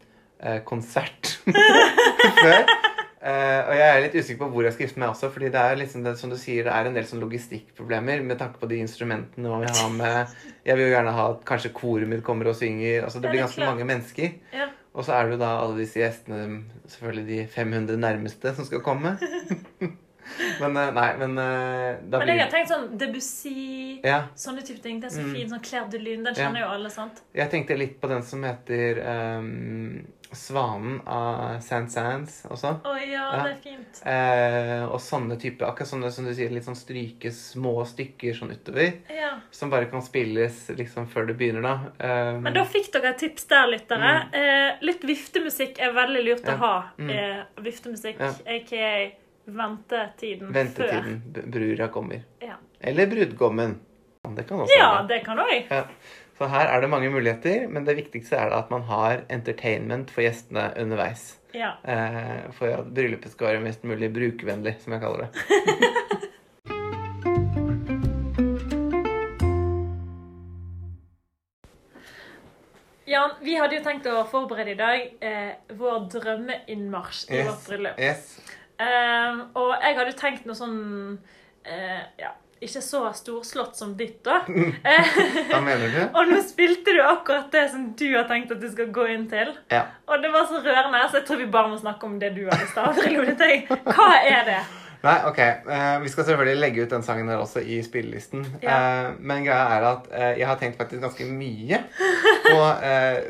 konsert 0.67 1.37
før. 2.43 2.80
Eh, 3.23 3.61
og 3.69 3.75
jeg 3.77 3.89
er 3.93 4.01
litt 4.01 4.15
usikker 4.17 4.39
på 4.41 4.47
hvor 4.55 4.65
jeg 4.65 4.73
skal 4.73 4.87
gifte 4.87 5.01
meg 5.03 5.11
også, 5.13 5.29
fordi 5.31 5.51
det 5.53 5.61
er 5.61 5.77
liksom 5.77 6.05
det, 6.07 6.15
som 6.17 6.31
du 6.33 6.37
sier, 6.41 6.65
det 6.65 6.73
er 6.73 6.87
en 6.89 6.95
del 6.97 7.05
sånn 7.05 7.21
logistikkproblemer 7.21 8.23
med 8.25 8.39
tanke 8.41 8.57
på 8.63 8.69
de 8.71 8.79
instrumentene 8.81 9.45
vi 9.61 9.67
har 9.69 9.77
ha 9.83 9.89
med 9.93 10.27
Jeg 10.65 10.77
vil 10.79 10.87
jo 10.89 10.95
gjerne 10.95 11.13
ha 11.13 11.27
at 11.35 11.45
kanskje 11.45 11.73
koret 11.77 12.09
mitt 12.09 12.23
kommer 12.25 12.49
og 12.49 12.57
synger. 12.57 13.03
altså 13.05 13.21
Det 13.21 13.29
Ja, 13.29 13.33
blir 13.35 13.45
ganske 13.45 13.67
mange 13.67 13.85
mennesker. 13.85 14.33
ja. 14.57 14.69
Og 14.95 15.05
så 15.05 15.13
er 15.15 15.25
det 15.29 15.33
jo 15.37 15.39
da 15.45 15.51
alle 15.61 15.77
disse 15.79 16.01
gjestene, 16.01 16.65
selvfølgelig 16.89 17.27
de 17.29 17.47
500 17.47 17.97
nærmeste, 18.01 18.55
som 18.57 18.65
skal 18.65 18.81
komme. 18.81 19.13
men 20.61 20.77
eh, 20.77 20.91
nei, 20.97 21.11
men 21.21 21.39
eh, 21.39 22.01
da 22.11 22.19
Men 22.19 22.29
jeg 22.33 22.41
har 22.41 22.51
tenkt 22.51 22.71
sånn 22.73 22.89
Debussy, 22.99 24.01
Ja. 24.03 24.23
sånne 24.35 24.65
type 24.67 24.81
ting. 24.83 24.99
Det 25.01 25.11
er 25.13 25.15
så 25.15 25.23
Mm. 25.27 25.35
fin. 25.37 25.49
Sånn 25.51 25.63
Claire 25.63 25.91
de 25.91 25.99
Lune, 25.99 26.25
den 26.25 26.35
Ja. 26.35 26.49
kjenner 26.49 26.61
jo 26.65 26.73
alle, 26.75 26.91
sant? 26.91 27.21
Jeg 27.35 27.51
tenkte 27.51 27.77
litt 27.79 28.01
på 28.01 28.09
den 28.09 28.23
som 28.23 28.43
heter 28.43 28.99
ehm, 29.05 30.07
Svanen 30.33 31.01
av 31.07 31.61
Sand 31.61 31.91
Sands 31.91 32.43
også. 32.51 32.77
Å 32.85 32.93
ja, 33.01 33.25
Ja. 33.37 33.43
det 33.45 33.51
er 33.53 33.63
fint. 33.65 34.03
Eh, 34.07 34.85
og 34.87 35.01
sånne 35.01 35.37
typer 35.41 35.67
akkurat 35.67 35.89
sånne 35.91 36.11
som 36.13 36.25
du 36.25 36.33
sier, 36.35 36.51
litt 36.51 36.65
sånn 36.65 36.77
stryke 36.79 37.33
små 37.35 37.85
stykker 37.85 38.35
sånn 38.39 38.53
utover. 38.55 38.93
Ja. 39.11 39.41
Som 39.51 39.71
bare 39.71 39.87
kan 39.91 40.03
spilles 40.03 40.69
liksom 40.77 41.09
før 41.09 41.27
det 41.27 41.37
begynner, 41.39 41.63
da. 41.63 41.75
Ehm, 41.99 42.43
Men 42.43 42.55
da 42.55 42.65
fikk 42.65 42.93
dere 42.93 43.11
et 43.11 43.19
tips 43.19 43.45
der, 43.49 43.67
lyttere. 43.67 44.13
Eh, 44.33 44.77
litt 44.83 45.03
viftemusikk 45.03 45.81
er 45.81 45.93
veldig 45.93 46.25
lurt 46.25 46.45
Mm. 46.45 46.47
Ja. 46.47 46.55
å 46.55 46.59
ha. 46.59 46.85
Mm. 46.99 47.11
Eh, 47.11 47.43
viftemusikk, 47.63 48.19
Ja. 48.21 48.31
aka 48.47 49.13
ventetiden 49.47 50.53
ventetiden 50.53 51.23
b- 51.33 51.43
brura 51.47 51.89
kommer. 51.89 52.23
Ja. 52.41 52.55
Eller 52.81 53.07
brudgommen. 53.07 53.79
Det 54.37 54.47
kan 54.49 54.59
også 54.61 54.69
være. 54.69 54.79
Ja, 54.79 54.93
være. 55.03 55.09
det 55.09 55.25
kan 55.25 55.39
òg. 55.39 55.65
Ja. 55.71 55.85
Så 56.41 56.47
her 56.49 56.71
er 56.73 56.81
det 56.81 56.89
mange 56.89 57.11
muligheter, 57.13 57.67
men 57.69 57.85
det 57.85 57.99
viktigste 57.99 58.39
er 58.41 58.49
at 58.57 58.71
man 58.73 58.87
har 58.89 59.27
entertainment 59.29 60.09
for 60.09 60.25
gjestene 60.25 60.71
underveis. 60.81 61.37
Ja. 61.53 61.75
Eh, 61.85 62.47
for 62.57 62.73
at 62.79 62.89
bryllupet 62.97 63.35
skal 63.35 63.47
være 63.51 63.61
mest 63.67 63.85
mulig 63.85 64.09
brukervennlig, 64.15 64.73
som 64.81 64.97
jeg 64.97 65.03
kaller 65.03 65.27
det. 65.27 65.31
Jan, 73.13 73.37
vi 73.45 73.61
hadde 73.61 73.77
jo 73.77 73.85
tenkt 73.85 74.09
å 74.09 74.25
forberede 74.33 74.73
i 74.73 74.81
dag 74.81 75.13
eh, 75.21 75.53
vår 75.77 76.09
drømmeinnmarsj 76.17 77.37
i 77.37 77.45
vårt 77.51 77.69
bryllup. 77.69 78.01
Yes. 78.01 78.41
Eh, 78.81 79.45
og 79.61 79.77
jeg 79.77 79.93
hadde 79.99 80.09
jo 80.15 80.21
tenkt 80.25 80.49
noe 80.49 80.57
sånn 80.57 81.19
eh, 81.69 82.01
Ja, 82.17 82.33
ikke 82.61 82.83
så 82.85 83.07
storslått 83.17 83.79
som 83.79 83.95
ditt, 83.97 84.19
da. 84.27 84.43
Hva 85.51 85.63
mener 85.65 85.87
du? 85.95 86.01
og 86.13 86.29
nå 86.29 86.41
spilte 86.45 86.93
du 86.93 87.01
akkurat 87.01 87.49
det 87.55 87.65
som 87.73 87.87
du 87.97 88.07
har 88.13 88.29
tenkt 88.29 88.53
at 88.53 88.61
du 88.61 88.69
skal 88.73 88.91
gå 88.93 89.07
inn 89.15 89.25
til. 89.31 89.55
Ja. 89.73 89.87
Og 90.11 90.21
det 90.21 90.33
var 90.35 90.45
så 90.51 90.61
rørende, 90.61 91.01
så 91.09 91.21
jeg 91.21 91.29
tror 91.31 91.41
vi 91.41 91.49
bare 91.55 91.73
må 91.73 91.81
snakke 91.81 92.07
om 92.07 92.21
det 92.21 92.35
du 92.37 92.45
har 92.51 92.61
i 92.61 92.69
stad. 92.69 93.01
Hva 93.97 94.13
er 94.21 94.45
det? 94.49 94.61
Nei, 95.01 95.15
ok. 95.25 95.39
Uh, 95.65 96.03
vi 96.03 96.11
skal 96.13 96.27
selvfølgelig 96.29 96.61
legge 96.61 96.85
ut 96.85 96.93
den 96.93 97.05
sangen 97.05 97.31
der 97.31 97.41
også 97.41 97.63
i 97.65 97.79
spillelisten. 97.85 98.45
Ja. 98.61 98.77
Uh, 98.77 99.15
men 99.25 99.47
greia 99.47 99.79
er 99.79 99.87
at 99.95 100.11
uh, 100.13 100.33
jeg 100.37 100.49
har 100.51 100.59
tenkt 100.61 100.77
faktisk 100.81 101.01
ganske 101.01 101.29
mye. 101.31 101.81
Og 102.51 102.83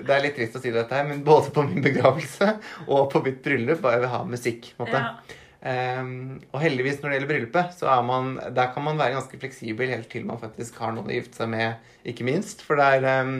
det 0.06 0.14
er 0.14 0.24
litt 0.24 0.34
trist 0.38 0.56
å 0.56 0.62
si 0.62 0.72
dette 0.74 0.96
her, 0.96 1.06
men 1.06 1.22
både 1.22 1.52
på 1.54 1.62
min 1.68 1.84
begravelse 1.84 2.54
og 2.88 3.10
på 3.12 3.22
mitt 3.26 3.42
bryllup 3.44 3.82
bare 3.84 4.00
vil 4.02 4.10
ha 4.10 4.24
musikk. 4.26 4.72
på 4.74 4.86
en 4.86 4.88
måte. 4.88 5.04
Ja. 5.04 5.39
Ehm, 5.60 6.38
og 6.54 6.62
heldigvis 6.62 7.00
når 7.02 7.10
det 7.10 7.16
gjelder 7.18 7.30
bryllupet, 7.34 7.74
så 7.76 7.90
er 7.92 8.04
man, 8.06 8.30
der 8.56 8.70
kan 8.72 8.84
man 8.86 9.00
være 9.00 9.16
ganske 9.18 9.40
fleksibel 9.42 9.92
helt 9.92 10.08
til 10.12 10.24
man 10.28 10.40
faktisk 10.40 10.78
har 10.80 10.94
noen 10.96 11.10
å 11.10 11.16
gifte 11.18 11.42
seg 11.42 11.50
med, 11.52 11.90
ikke 12.08 12.24
minst. 12.24 12.64
For 12.64 12.80
der 12.80 13.04
um, 13.26 13.34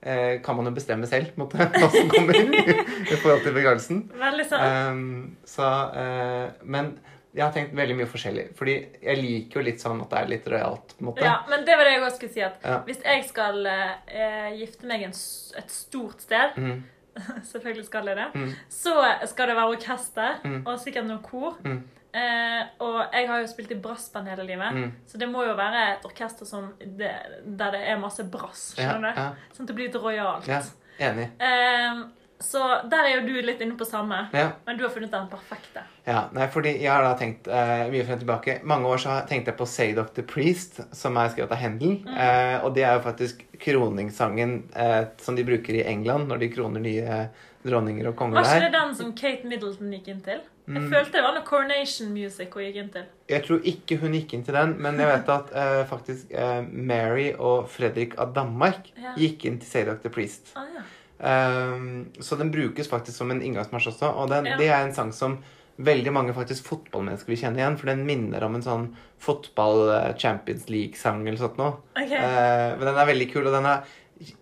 uh, 0.00 0.38
kan 0.44 0.56
man 0.56 0.70
jo 0.70 0.74
bestemme 0.78 1.10
selv 1.10 1.36
måtte, 1.40 1.60
hva 1.76 1.90
som 1.92 2.08
kommer 2.14 2.40
i 2.40 3.18
forhold 3.20 3.44
til 3.44 3.56
begravelsen. 3.58 4.02
Veldig 4.16 4.48
sant. 4.48 4.64
Ehm, 4.64 5.06
så, 5.48 5.68
uh, 5.92 6.64
men 6.64 6.94
jeg 7.36 7.44
har 7.44 7.52
tenkt 7.54 7.74
veldig 7.76 7.98
mye 8.00 8.08
forskjellig. 8.10 8.46
Fordi 8.58 8.74
jeg 9.04 9.20
liker 9.20 9.60
jo 9.60 9.66
litt 9.68 9.82
sånn 9.84 10.00
at 10.02 10.08
det 10.10 10.22
er 10.22 10.30
litt 10.32 10.46
rojalt. 10.48 10.94
på 10.96 11.04
en 11.04 11.10
måte. 11.10 11.26
Ja, 11.28 11.36
men 11.52 11.66
det 11.68 11.76
var 11.76 11.84
det 11.86 11.98
jeg 11.98 12.06
også 12.06 12.22
skulle 12.22 12.34
si. 12.38 12.46
at 12.46 12.64
Ja. 12.64 12.78
Hvis 12.88 13.04
jeg 13.04 13.26
skal 13.28 13.60
uh, 13.68 14.48
gifte 14.56 14.88
meg 14.88 15.04
en, 15.10 15.12
et 15.60 15.74
stort 15.76 16.24
sted, 16.24 16.56
Mhm, 16.56 16.78
selvfølgelig 17.52 17.86
skal 17.86 18.06
jeg 18.06 18.16
det, 18.16 18.26
Mm. 18.34 18.52
så 18.68 18.94
skal 19.26 19.48
det 19.48 19.56
være 19.56 19.68
orkester 19.76 20.40
mm. 20.44 20.60
og 20.66 20.78
sikkert 20.80 21.06
noe 21.06 21.18
kor. 21.22 21.56
Mm. 21.64 21.80
Eh, 22.18 22.62
og 22.80 23.02
jeg 23.12 23.28
har 23.28 23.40
jo 23.42 23.46
spilt 23.50 23.70
i 23.70 23.80
brassband 23.84 24.28
hele 24.28 24.46
livet, 24.48 24.72
Mhm. 24.74 24.92
så 25.06 25.18
det 25.20 25.28
må 25.28 25.42
jo 25.44 25.54
være 25.54 25.82
et 25.92 26.04
orkester 26.08 26.46
som 26.48 26.70
det, 26.80 27.10
der 27.44 27.70
det 27.70 27.82
er 27.88 27.98
masse 28.00 28.24
brass. 28.24 28.74
Ja, 28.78 28.94
du? 28.96 29.04
ja, 29.06 29.32
Sånn 29.52 29.66
at 29.66 29.66
det 29.68 29.76
blir 29.76 29.90
litt 29.92 30.00
rojalt. 30.02 30.48
ja, 30.48 30.62
enig. 30.98 31.28
Eh, 31.38 32.00
så 32.40 32.88
der 32.88 33.04
er 33.04 33.14
jo 33.20 33.26
du 33.26 33.40
litt 33.42 33.60
inne 33.60 33.74
på 33.76 33.84
samme, 33.86 34.28
Ja. 34.32 34.52
men 34.66 34.76
du 34.78 34.84
har 34.84 34.90
funnet 34.94 35.10
den 35.10 35.26
perfekte. 35.28 35.82
Ja, 36.06 36.28
nei, 36.32 36.46
fordi 36.48 36.76
jeg 36.80 36.90
har 36.90 37.02
da 37.02 37.14
tenkt 37.18 37.48
uh, 37.48 37.88
mye 37.90 38.04
frem 38.06 38.18
tilbake. 38.18 38.60
Mange 38.64 38.86
år 38.88 38.96
så 39.02 39.16
tenkte 39.28 39.50
jeg 39.50 39.58
på 39.58 39.66
Say 39.68 39.92
Dr. 39.94 40.22
Priest, 40.22 40.80
som 40.94 41.16
er 41.20 41.28
skrevet 41.34 41.50
av 41.52 41.58
Hendel. 41.58 41.98
Mm. 42.06 42.14
Uh, 42.14 42.64
og 42.64 42.74
det 42.74 42.84
er 42.84 42.94
jo 42.94 43.02
faktisk 43.04 43.42
kroningssangen 43.58 44.62
uh, 44.76 45.04
som 45.20 45.36
de 45.36 45.44
bruker 45.44 45.74
i 45.80 45.84
England 45.90 46.28
når 46.30 46.38
de 46.44 46.48
kroner 46.54 46.80
nye 46.84 47.18
dronninger 47.66 48.06
og 48.08 48.14
konger 48.16 48.38
Var 48.38 48.54
ikke 48.54 48.68
det 48.70 48.72
den 48.78 48.94
som 48.94 49.12
Kate 49.18 49.48
Middleton 49.50 49.90
gikk 49.92 50.08
inn 50.14 50.22
til? 50.24 50.40
Jeg 50.68 50.82
Mm. 50.82 50.90
følte 50.92 51.12
det 51.16 51.22
var 51.24 51.32
noe 51.32 51.44
coronation 51.48 52.10
music 52.12 52.52
hun 52.52 52.62
gikk 52.62 52.74
inn 52.76 52.88
til. 52.92 53.04
Jeg 53.32 53.42
tror 53.46 53.62
ikke 53.64 53.96
hun 54.02 54.12
gikk 54.12 54.34
inn 54.36 54.42
til 54.44 54.52
den, 54.54 54.74
men 54.84 54.98
jeg 55.00 55.08
vet 55.08 55.28
at 55.32 55.52
eh, 55.56 55.84
faktisk 55.88 56.30
eh, 56.30 56.60
Mary 56.70 57.30
og 57.38 57.70
Fredrik 57.72 58.18
av 58.20 58.34
Danmark 58.36 58.90
Ja. 59.00 59.14
gikk 59.16 59.46
inn 59.48 59.56
til 59.62 59.66
Say 59.66 59.84
Dr. 59.88 60.10
Priest. 60.12 60.52
Ah, 60.56 60.66
ja. 60.74 60.82
Ehm, 61.20 62.08
så 62.20 62.38
den 62.38 62.50
brukes 62.54 62.88
faktisk 62.90 63.18
som 63.18 63.30
en 63.30 63.42
inngangsmarsj 63.42 63.92
også. 63.92 64.12
Og 64.14 64.30
den, 64.30 64.46
Ja. 64.46 64.56
det 64.56 64.68
er 64.68 64.86
en 64.86 64.94
sang 64.94 65.12
som 65.12 65.38
veldig 65.78 66.12
mange 66.12 66.34
faktisk 66.34 66.66
fotballmennesker 66.66 67.26
vil 67.28 67.38
kjenne 67.38 67.58
igjen. 67.58 67.78
For 67.78 67.86
den 67.86 68.04
minner 68.06 68.44
om 68.44 68.54
en 68.54 68.62
sånn 68.62 68.96
fotball 69.18 69.90
eh, 69.90 70.66
League-sang 70.68 71.26
eller 71.26 71.38
sånt 71.38 71.56
noe. 71.58 71.78
Okay. 71.94 72.18
Uh, 72.18 72.78
men 72.78 72.86
den 72.86 72.98
er 72.98 73.06
veldig 73.06 73.32
kul, 73.32 73.46
og 73.46 73.52
den 73.52 73.66
er 73.66 73.82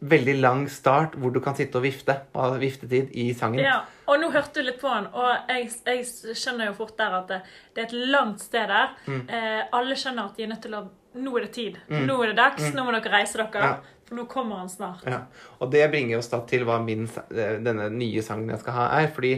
veldig 0.00 0.40
lang 0.40 0.68
start 0.68 1.16
hvor 1.20 1.32
du 1.32 1.40
kan 1.44 1.54
sitte 1.54 1.76
og 1.76 1.84
vifte. 1.84 2.16
Og 2.34 2.42
ha 2.42 2.58
viftetid 2.60 3.12
i 3.12 3.32
sangen. 3.36 3.64
Ja, 3.64 3.82
og 4.06 4.20
nå 4.20 4.30
hørte 4.32 4.60
du 4.60 4.70
litt 4.70 4.80
på 4.80 4.88
den, 4.88 5.08
og 5.12 5.50
jeg, 5.52 5.70
jeg 5.84 6.36
skjønner 6.36 6.70
jo 6.70 6.76
fort 6.78 6.96
der 6.98 7.18
at 7.20 7.28
det, 7.28 7.40
det 7.74 7.84
er 7.84 7.90
et 7.90 7.98
langt 8.14 8.40
sted 8.40 8.68
der. 8.72 8.94
Mm. 9.06 9.26
Eh, 9.28 9.62
alle 9.76 9.98
skjønner 9.98 10.30
at 10.30 10.38
de 10.38 10.46
er 10.46 10.54
nødt 10.54 10.64
til 10.68 10.78
å 10.78 10.86
Nå 11.16 11.30
er 11.38 11.46
det 11.46 11.52
tid. 11.54 11.76
Mm. 11.88 12.02
Nå 12.10 12.14
er 12.20 12.28
det 12.28 12.36
dags. 12.36 12.60
Mm. 12.60 12.74
Nå 12.76 12.82
må 12.84 12.92
dere 12.92 13.08
reise 13.14 13.38
dere. 13.40 13.60
Ja. 13.64 13.95
For 14.06 14.18
nå 14.18 14.26
kommer 14.30 14.62
han 14.62 14.68
snart. 14.70 15.06
Ja, 15.06 15.24
og 15.58 15.70
det 15.74 15.82
bringer 15.90 16.20
oss 16.20 16.30
da 16.30 16.40
til 16.46 16.66
hva 16.66 16.78
min, 16.82 17.08
eh, 17.34 17.56
denne 17.62 17.88
nye 17.90 18.22
sangen 18.22 18.52
jeg 18.54 18.62
skal 18.62 18.76
ha, 18.78 18.88
er. 19.00 19.10
Fordi 19.14 19.32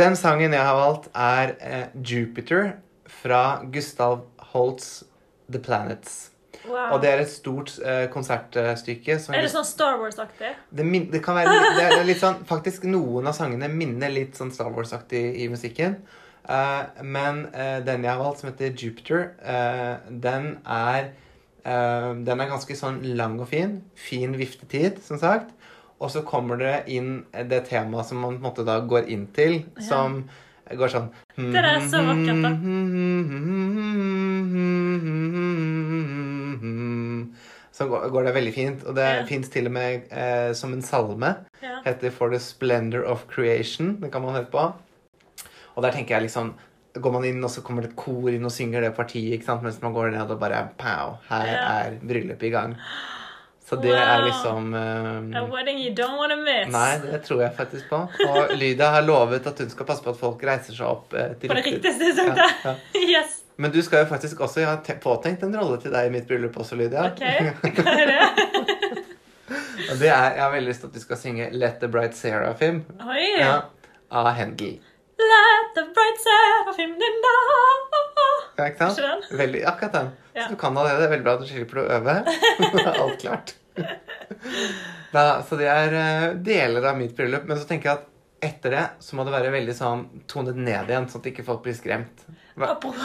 den 0.00 0.16
sangen 0.18 0.52
jeg 0.52 0.64
har 0.64 0.76
valgt, 0.76 1.08
er 1.14 1.54
eh, 1.60 1.86
'Jupiter' 1.96 2.74
fra 3.08 3.62
Gustav 3.72 4.26
Holts 4.52 5.04
'The 5.48 5.62
Planets'. 5.64 6.30
Wow. 6.68 6.92
Og 6.92 7.02
det 7.02 7.10
er 7.10 7.22
et 7.22 7.30
stort 7.30 7.78
eh, 7.80 8.08
konsertstykke. 8.12 9.18
Som 9.22 9.34
Er 9.34 9.44
det 9.46 9.52
sånn 9.52 9.64
Star 9.64 9.96
Wars-aktig? 10.00 10.50
det, 10.70 10.86
det 11.12 11.22
kan 11.24 11.38
være 11.38 11.54
det 11.78 11.84
er 11.86 12.04
litt 12.04 12.20
sånn 12.20 12.42
Faktisk 12.48 12.84
noen 12.84 13.28
av 13.30 13.36
sangene 13.36 13.70
minner 13.72 14.12
litt 14.12 14.36
sånn 14.36 14.50
Star 14.52 14.72
Wars-aktig 14.74 15.22
i 15.40 15.48
musikken. 15.48 16.02
Uh, 16.48 16.88
men 17.04 17.42
uh, 17.52 17.78
den 17.84 18.04
jeg 18.04 18.12
har 18.12 18.20
valgt, 18.20 18.40
som 18.40 18.50
heter 18.50 18.72
'Jupiter', 18.72 19.30
uh, 19.44 19.96
den 20.08 20.58
er 20.64 21.12
Den 21.64 22.40
er 22.40 22.48
ganske 22.48 22.74
sånn 22.76 23.00
lang 23.16 23.38
og 23.40 23.48
fin. 23.48 23.82
Fin 23.98 24.32
viftetid, 24.38 25.02
som 25.04 25.18
sagt. 25.18 25.50
Og 26.00 26.10
så 26.14 26.22
kommer 26.24 26.56
det 26.60 26.84
inn 26.94 27.24
det 27.50 27.64
temaet 27.68 28.06
som 28.06 28.20
man 28.22 28.38
på 28.38 28.44
en 28.44 28.46
måte 28.46 28.64
da 28.64 28.78
går 28.80 29.08
inn 29.10 29.26
til, 29.34 29.64
Ja. 29.76 29.82
som 29.82 30.28
går 30.70 30.88
sånn 30.88 31.10
Det 31.36 31.56
er 31.64 31.80
så 31.88 32.02
vakkert, 32.06 32.42
da. 32.42 32.50
så 37.72 37.86
går, 37.88 38.24
det 38.24 38.34
veldig 38.34 38.54
fint. 38.54 38.84
Og 38.86 38.94
det 38.94 39.04
Ja. 39.06 39.24
fins 39.26 39.48
til 39.48 39.66
og 39.66 39.72
med 39.72 40.02
eh, 40.12 40.52
som 40.52 40.72
en 40.72 40.82
salme. 40.82 41.34
Ja. 41.62 41.80
Heter 41.84 42.10
For 42.10 42.28
the 42.30 42.38
Splendor 42.38 43.04
of 43.04 43.26
Creation. 43.28 44.00
Den 44.00 44.10
kan 44.10 44.22
man 44.22 44.34
høre 44.34 44.50
på. 44.50 44.72
Og 45.76 45.82
der 45.82 45.90
tenker 45.92 46.16
jeg 46.16 46.22
liksom 46.22 46.54
Går 47.02 47.12
man 47.14 47.24
inn, 47.28 47.42
og 47.44 47.50
så 47.50 47.62
kommer 47.64 47.82
det 47.84 47.90
et 47.92 47.96
kor 48.00 48.28
inn 48.30 48.44
og 48.48 48.52
synger 48.54 48.80
det 48.86 48.94
partiet, 48.96 49.34
ikke 49.38 49.44
sant? 49.50 49.62
mens 49.66 49.78
man 49.82 49.94
går 49.96 50.10
ned 50.16 50.30
og 50.34 50.40
bare 50.40 50.64
Pow! 50.78 51.16
Her 51.28 51.46
Ja. 51.46 51.62
er 51.84 51.98
bryllupet 52.02 52.42
i 52.48 52.50
gang. 52.54 52.76
Så 53.68 53.76
det 53.76 53.92
er 53.92 54.22
liksom 54.24 54.70
liksom 54.72 55.34
A 55.36 55.38
eh, 55.42 55.50
wedding 55.52 55.78
you 55.82 55.90
don't 55.94 56.16
want 56.16 56.32
to 56.32 56.38
miss. 56.40 56.70
Nei, 56.72 56.98
det 57.02 57.18
tror 57.26 57.42
jeg 57.42 57.52
faktisk 57.56 57.90
på. 57.90 57.98
Og 58.28 58.54
Lydia 58.56 58.88
har 58.94 59.02
lovet 59.04 59.46
at 59.46 59.58
hun 59.60 59.68
skal 59.68 59.86
passe 59.90 60.02
på 60.04 60.14
at 60.14 60.16
folk 60.16 60.42
reiser 60.48 60.72
seg 60.72 60.86
opp 60.88 61.12
eh, 61.12 61.34
til 61.40 61.50
På 61.52 61.58
det 61.58 61.66
riktigste 61.66 62.08
riktige 62.08 62.14
tidspunktet. 62.16 62.64
Ja, 62.64 62.74
Yes. 63.18 63.42
Men 63.58 63.72
du 63.74 63.82
skal 63.82 64.04
jo 64.04 64.08
faktisk 64.08 64.40
også 64.40 64.60
Jeg 64.62 64.68
har 64.70 64.98
påtenkt 65.02 65.42
en 65.42 65.56
rolle 65.58 65.80
til 65.82 65.90
deg 65.92 66.06
i 66.08 66.12
mitt 66.14 66.28
bryllup 66.30 66.56
også, 66.62 66.76
Lydia. 66.78 67.08
OK, 67.10 67.20
hva 67.82 67.94
er 67.98 68.12
det? 68.14 68.28
Og 69.90 69.96
det 70.00 70.08
er, 70.08 70.32
Jeg 70.36 70.42
har 70.42 70.52
veldig 70.52 70.68
lyst 70.70 70.80
til 70.84 70.88
at 70.90 70.94
du 70.94 71.00
skal 71.04 71.20
synge 71.20 71.50
Let 71.52 71.78
the 71.82 71.88
Bright 71.88 72.16
Seraphim 72.16 72.82
Oi. 73.04 73.24
ja, 73.40 73.54
av 74.10 74.30
Handel. 74.36 74.78
The 75.78 75.84
bright 75.94 76.18
seraphim 76.24 76.96
din 76.98 77.18
da. 77.24 77.34
Ja, 78.58 78.64
ikke 78.72 78.88
sant? 78.90 79.28
Veldig, 79.38 79.60
akkurat 79.70 79.92
den. 79.94 80.08
Ja. 80.34 80.44
Så 80.48 80.50
du 80.56 80.58
kan 80.58 80.74
allerede. 80.76 80.98
Det 81.04 81.06
er 81.06 81.12
veldig 81.14 81.26
bra 81.28 81.34
at 81.38 81.44
du 81.44 81.50
slipper 81.52 81.82
å 81.84 81.88
øve. 81.98 82.16
Alt 83.04 83.20
klart. 83.22 83.54
Da, 85.12 85.42
så 85.48 85.56
det 85.56 85.64
er 85.72 85.94
eh, 85.96 86.24
deler 86.44 86.84
av 86.90 86.98
mitt 86.98 87.14
bryllup. 87.16 87.46
Men 87.48 87.56
så 87.56 87.64
tenker 87.70 87.88
jeg 87.88 88.00
at 88.02 88.44
etter 88.44 88.74
det 88.74 88.82
så 89.02 89.16
må 89.16 89.24
det 89.24 89.32
være 89.32 89.48
veldig 89.54 89.72
sånn 89.74 90.02
tonet 90.30 90.58
ned 90.60 90.90
igjen, 90.92 91.06
sånn 91.10 91.22
at 91.24 91.28
ikke 91.30 91.44
folk 91.46 91.62
blir 91.64 91.74
skremt. 91.78 92.26
Apropos, 92.58 92.98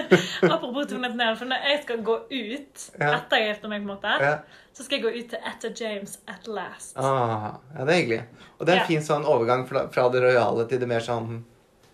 apropos 0.54 0.88
tonet 0.88 1.18
ned, 1.18 1.36
for 1.36 1.50
når 1.50 1.66
jeg 1.68 1.82
skal 1.84 2.00
gå 2.06 2.16
ut 2.30 2.86
Ja. 2.96 3.10
etter 3.18 3.42
jeg 3.42 3.50
gifter 3.52 3.70
meg, 3.74 3.84
på 3.84 3.90
en 3.90 3.92
måte, 3.92 4.14
Ja. 4.24 4.32
så 4.72 4.86
skal 4.86 4.98
jeg 4.98 5.04
gå 5.04 5.12
ut 5.18 5.28
til 5.34 5.44
Etter 5.52 5.74
James 5.82 6.16
at 6.30 6.48
last. 6.48 6.96
Ah, 6.96 7.58
ja, 7.76 7.84
det 7.84 7.92
er 7.92 8.00
hyggelig. 8.00 8.20
Og 8.56 8.64
det 8.64 8.72
er 8.72 8.76
en 8.78 8.82
Ja. 8.86 8.88
fin 8.94 9.04
sånn 9.10 9.28
overgang 9.28 9.66
fra, 9.68 9.84
fra 9.92 10.08
det 10.08 10.22
rojale 10.24 10.66
til 10.70 10.80
det 10.80 10.88
mer 10.88 11.04
sånn 11.04 11.42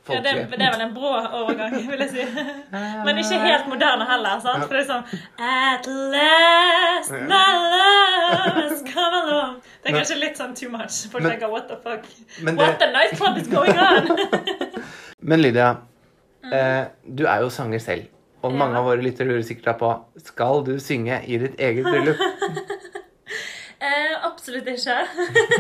Ja, 0.09 0.21
det, 0.23 0.33
det 0.53 0.63
er 0.63 0.71
vel 0.71 0.83
en 0.85 0.93
brå 0.95 1.11
overgang, 1.19 1.75
vil 1.91 2.03
jeg 2.05 2.11
si. 2.13 2.27
Men 3.07 3.19
ikke 3.19 3.41
helt 3.43 3.67
moderne 3.71 4.07
heller. 4.07 4.39
sant? 4.45 4.67
For 4.69 4.77
det 4.77 4.85
er 4.85 4.91
sånn 4.91 5.05
At 5.43 5.89
last 6.15 7.15
my 7.27 7.49
love 7.73 8.55
has 8.61 8.85
come 8.87 9.23
along. 9.23 9.57
Det 9.83 9.91
er 9.91 9.99
kanskje 9.99 10.19
litt 10.21 10.39
sånn 10.39 10.55
too 10.59 10.71
much. 10.71 11.03
Folk 11.11 11.27
tenker 11.27 11.51
what 11.51 11.67
the 11.71 11.79
fuck? 11.83 12.07
What 12.47 12.79
the 12.83 12.91
nightclub 12.95 13.41
is 13.43 13.51
going 13.51 13.79
on? 13.79 14.13
men 15.33 15.43
Lydia, 15.43 15.73
eh, 16.55 16.85
du 17.03 17.27
er 17.27 17.43
jo 17.43 17.51
sanger 17.51 17.83
selv. 17.83 18.13
Og 18.47 18.55
mange 18.55 18.79
av 18.79 18.87
våre 18.87 19.03
lyttere 19.03 19.27
lurer 19.31 19.43
sikkert 19.43 19.79
på 19.81 19.89
Skal 20.23 20.61
du 20.67 20.77
synge 20.83 21.19
i 21.27 21.39
ditt 21.41 21.57
eget 21.59 21.87
bryllup? 21.89 22.21
Eh, 24.47 24.63
absolutt 24.63 24.69
ikke. 24.71 24.97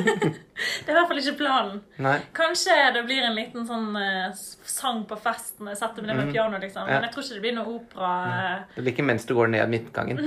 det 0.86 0.88
er 0.88 0.92
i 0.92 0.96
hvert 0.96 1.08
fall 1.10 1.18
ikke 1.22 1.36
planen. 1.40 1.80
Nei. 1.98 2.16
Kanskje 2.36 2.76
det 2.94 3.02
blir 3.08 3.22
en 3.26 3.34
liten 3.36 3.66
sånn 3.68 3.88
uh, 3.96 4.30
sang 4.64 5.04
på 5.10 5.16
festen. 5.20 5.66
Jeg 5.72 5.76
setter 5.80 6.02
meg 6.02 6.08
ned 6.12 6.16
med 6.16 6.26
Mhm. 6.26 6.32
piano, 6.36 6.58
liksom. 6.62 6.86
Ja. 6.86 6.94
Men 6.94 7.02
jeg 7.08 7.12
tror 7.16 7.22
ikke 7.26 7.34
det 7.34 7.44
blir 7.46 7.56
noe 7.58 7.68
opera. 7.76 8.10
Det 8.76 8.82
blir 8.84 8.92
ikke 8.94 9.04
mens 9.08 9.24
du 9.26 9.34
går 9.34 9.48
ned 9.48 9.68
midtgangen. 9.68 10.18
eh, 10.18 10.26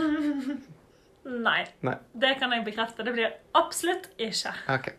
Nei. 1.50 1.62
Nei. 1.86 1.96
Det 2.18 2.36
kan 2.40 2.52
jeg 2.52 2.66
bekrefte. 2.66 3.04
Det 3.06 3.14
blir 3.14 3.32
absolutt 3.56 4.10
ikke. 4.18 4.54
Okay. 4.70 4.94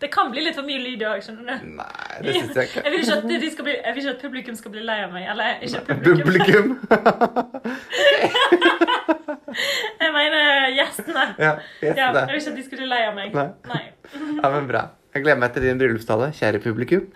Det 0.00 0.10
kan 0.12 0.30
bli 0.30 0.40
litt 0.42 0.54
for 0.58 0.66
mye 0.66 0.78
lyd 0.82 1.02
òg, 1.06 1.20
skjønner 1.22 1.44
du. 1.62 1.66
Nei, 1.78 2.18
det 2.20 2.34
synes 2.34 2.56
jeg 2.58 2.68
Jeg 2.74 2.76
ikke. 2.76 2.90
vil 2.90 3.00
ikke, 3.00 3.14
at 3.14 3.22
bli, 3.64 3.74
jeg 3.78 3.94
vil 3.94 4.02
ikke 4.02 4.14
at 4.16 4.22
publikum 4.22 4.54
skal 4.58 4.70
bli 4.74 4.82
lei 4.84 4.98
av 5.04 5.12
meg. 5.14 5.24
Eller 5.30 5.62
ikke 5.64 5.80
publikum. 5.86 6.76
Publikum. 6.84 8.70
Jeg 10.00 10.10
mener 10.14 10.70
gjestene. 10.74 11.24
ja, 11.38 11.52
gjestene. 11.80 11.96
Ja, 11.98 12.10
jeg 12.12 12.28
vil 12.30 12.40
ikke 12.40 12.52
at 12.52 12.58
de 12.58 12.64
skulle 12.66 12.84
bli 12.84 12.90
lei 12.90 13.02
av 13.08 13.14
meg. 13.18 13.34
Nei. 13.36 13.48
Nei. 13.70 13.84
ja, 14.40 14.50
men 14.56 14.68
bra. 14.70 14.86
Jeg 15.14 15.22
gleder 15.26 15.38
meg 15.44 15.54
til 15.54 15.62
din 15.68 15.78
bryllupstale, 15.78 16.32
kjære 16.34 16.62
publikum. 16.64 17.06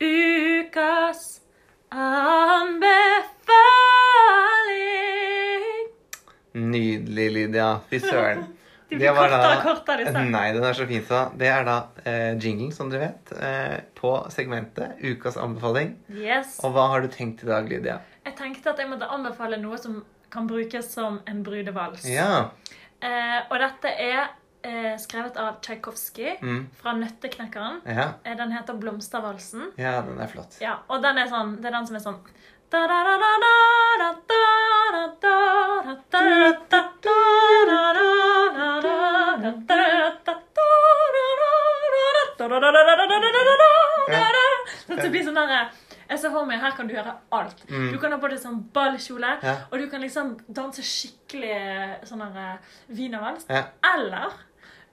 Ukas 0.00 1.40
anbefaling. 1.90 2.72
Nydelig, 6.54 7.30
Lydia. 7.32 7.78
Fy 7.90 7.98
søren. 7.98 8.44
De 8.88 8.96
Det 8.96 9.10
blir 9.12 9.14
kortere 9.14 9.56
og 9.58 9.62
kortere, 9.66 10.04
disse. 10.04 10.24
Nei, 10.32 10.52
den 10.52 10.64
er 10.64 10.72
så 10.72 10.86
fin, 10.88 11.02
så. 11.04 11.18
Det 11.36 11.46
er 11.52 11.64
da 11.64 11.74
eh, 12.04 12.38
jinglen, 12.40 12.72
som 12.72 12.88
dere 12.90 13.00
vet, 13.10 13.32
eh, 13.42 13.80
på 13.94 14.12
segmentet 14.32 14.96
Ukas 15.04 15.36
anbefaling. 15.36 15.94
Yes. 16.08 16.58
Og 16.64 16.72
hva 16.72 16.86
har 16.94 17.00
du 17.04 17.08
tenkt 17.08 17.44
i 17.44 17.46
dag, 17.50 17.68
Lydia? 17.68 17.98
Jeg 18.24 18.36
tenkte 18.36 18.70
at 18.70 18.78
jeg 18.78 18.88
måtte 18.88 19.08
anbefale 19.12 19.58
noe 19.60 19.76
som 19.78 20.02
kan 20.30 20.46
brukes 20.48 20.88
som 20.92 21.20
en 21.26 21.42
brudevals. 21.44 22.04
Ja. 22.08 22.50
Eh, 23.00 23.40
og 23.50 23.58
dette 23.60 23.92
er 23.92 24.28
eh, 24.64 24.96
skrevet 24.98 25.36
av 25.36 25.60
Tsjajkovskij 25.62 26.40
Mm. 26.42 26.66
fra 26.80 26.92
'Nøtteknekkeren'. 26.94 27.80
Ja. 27.86 28.08
Eh, 28.24 28.34
den 28.36 28.52
heter 28.52 28.74
'Blomstervalsen'. 28.74 29.72
ja, 29.78 30.00
den 30.02 30.18
er 30.20 30.26
flott. 30.26 30.56
Ja, 30.60 30.78
og 30.88 31.02
den 31.02 31.18
er 31.18 31.26
sånn, 31.28 31.56
det 31.56 31.66
er 31.66 31.70
den 31.78 31.86
som 31.86 31.96
er 31.96 32.00
Sånn, 32.00 32.18
Det 44.98 45.12
blir 45.12 45.24
sånn 45.24 45.36
der, 45.38 45.70
jeg 46.08 46.20
ser 46.20 46.32
for 46.34 46.48
meg, 46.48 46.60
Her 46.60 46.74
kan 46.76 46.88
du 46.88 46.94
gjøre 46.94 47.14
alt. 47.32 47.62
Mm. 47.70 47.86
Du 47.94 47.98
kan 48.02 48.12
ha 48.12 48.18
på 48.20 48.28
deg 48.32 48.40
sånn 48.42 48.58
ballkjole, 48.74 49.30
Ja. 49.42 49.54
og 49.70 49.78
du 49.78 49.86
kan 49.88 50.00
liksom 50.04 50.34
danse 50.48 50.82
skikkelig 50.84 52.04
sånn 52.08 52.22
eh, 52.26 52.58
wienervals. 52.88 53.46
Ja. 53.48 53.62
Eller 53.94 54.32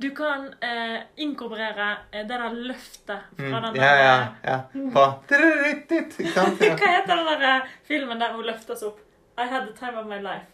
du 0.01 0.09
kan 0.11 0.47
eh, 0.61 1.01
inkorporere 1.23 1.89
eh, 2.11 2.23
det 2.27 2.37
der 2.39 2.49
løftet 2.53 3.21
fra 3.37 3.59
Mm. 3.59 3.63
den 3.63 3.73
der 3.79 4.01
ja, 4.01 4.15
ja. 4.43 4.57
På 4.95 5.05
Ikke? 5.29 6.25
Ja. 6.35 6.43
Hva 6.79 6.89
heter 6.97 7.15
den 7.15 7.29
der 7.31 7.45
eh, 7.51 7.69
filmen 7.87 8.19
der 8.19 8.33
hun 8.35 8.45
løftes 8.45 8.83
opp? 8.83 8.99
I 9.37 9.47
had 9.51 9.67
the 9.67 9.73
time 9.73 9.97
of 9.99 10.05
my 10.07 10.19
life. 10.23 10.45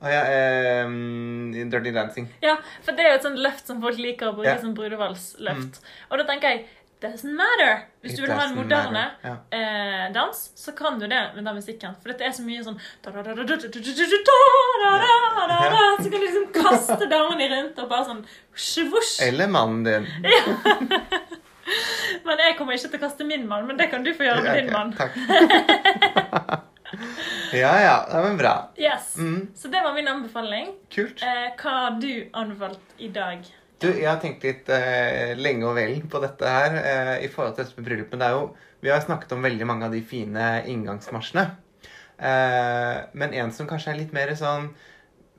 Å 0.00 0.08
ja, 0.08 0.20
Um, 0.86 1.52
Dirty 1.52 1.90
Dancing. 1.92 2.28
Ja, 2.40 2.54
for 2.82 2.96
det 2.96 3.04
er 3.04 3.10
jo 3.10 3.16
et 3.18 3.24
sånt 3.26 3.40
løft 3.44 3.66
som 3.68 3.82
folk 3.82 3.98
liker 4.00 4.30
å 4.30 4.36
bruke 4.38 4.48
Ja. 4.48 4.54
Mm. 4.56 4.62
som 4.62 4.74
brudevalsløft. 4.74 5.80
Og 6.10 6.18
da 6.18 6.24
tenker 6.24 6.48
jeg 6.54 6.66
doesn't 7.00 7.32
matter. 7.36 7.82
Hvis 8.02 8.12
It 8.12 8.18
du 8.18 8.22
vil 8.26 8.32
ha 8.36 8.44
en 8.46 8.54
moderne. 8.56 9.04
Ja. 9.24 9.34
eh, 9.56 10.06
dans, 10.14 10.40
så 10.56 10.72
kan 10.76 10.98
du 11.00 11.06
det 11.06 11.20
med 11.34 11.44
den 11.44 11.54
musikken. 11.56 11.94
For 12.02 12.12
dette 12.12 12.24
er 12.28 12.32
så 12.36 12.42
mye 12.44 12.62
sånn 12.64 12.78
Så 13.00 13.10
kan 16.10 16.20
du 16.20 16.26
liksom 16.26 16.46
kaste 16.54 17.06
damene 17.10 17.48
rundt 17.54 17.78
og 17.82 17.88
bare 17.90 18.04
sånn 18.08 18.22
svosj. 18.54 19.20
Eller 19.28 19.48
mannen 19.52 19.84
din. 19.84 20.06
Men 22.26 22.40
jeg 22.42 22.56
kommer 22.58 22.74
ikke 22.74 22.88
til 22.90 22.98
å 22.98 23.02
kaste 23.04 23.24
min 23.28 23.44
mann, 23.48 23.66
men 23.68 23.76
det 23.78 23.86
kan 23.92 24.02
du 24.04 24.10
få 24.16 24.24
gjøre 24.26 24.42
med 24.42 24.56
din 24.58 24.72
mann. 24.74 24.90
Takk. 24.96 25.14
ja, 27.54 27.74
ja. 27.84 27.96
Det 28.10 28.22
var 28.24 28.36
bra. 28.40 28.54
Yes. 28.80 29.12
Mm, 29.16 29.48
Så 29.54 29.68
det 29.70 29.82
var 29.84 29.94
min 29.94 30.08
anbefaling. 30.10 30.72
kult. 30.90 31.22
Eh, 31.22 31.52
hva 31.60 31.70
har 31.84 31.90
du 32.02 32.10
anbefalt 32.32 32.80
i 32.98 33.08
dag? 33.14 33.46
Du, 33.80 33.86
jeg 33.88 34.04
har 34.10 34.18
tenkt 34.20 34.42
litt 34.44 34.68
eh, 34.74 35.32
lenge 35.40 35.64
og 35.68 35.76
vel 35.78 35.94
på 36.12 36.20
dette 36.20 36.48
her 36.52 36.74
eh, 36.80 37.14
i 37.24 37.30
forhold 37.32 37.54
til 37.56 37.64
dette 37.64 37.78
med 37.80 37.86
bryllup. 37.88 38.10
Men 38.12 38.20
det 38.20 38.26
er 38.28 38.34
jo, 38.36 38.42
vi 38.84 38.90
har 38.92 39.00
snakket 39.04 39.32
om 39.36 39.46
veldig 39.46 39.68
mange 39.70 39.86
av 39.88 39.94
de 39.96 40.02
fine 40.04 40.48
inngangsmarsjene. 40.68 41.46
Eh, 42.20 42.98
men 43.16 43.32
en 43.40 43.52
som 43.56 43.68
kanskje 43.70 43.94
er 43.94 44.00
litt 44.02 44.10
mer 44.12 44.28
sånn 44.36 44.66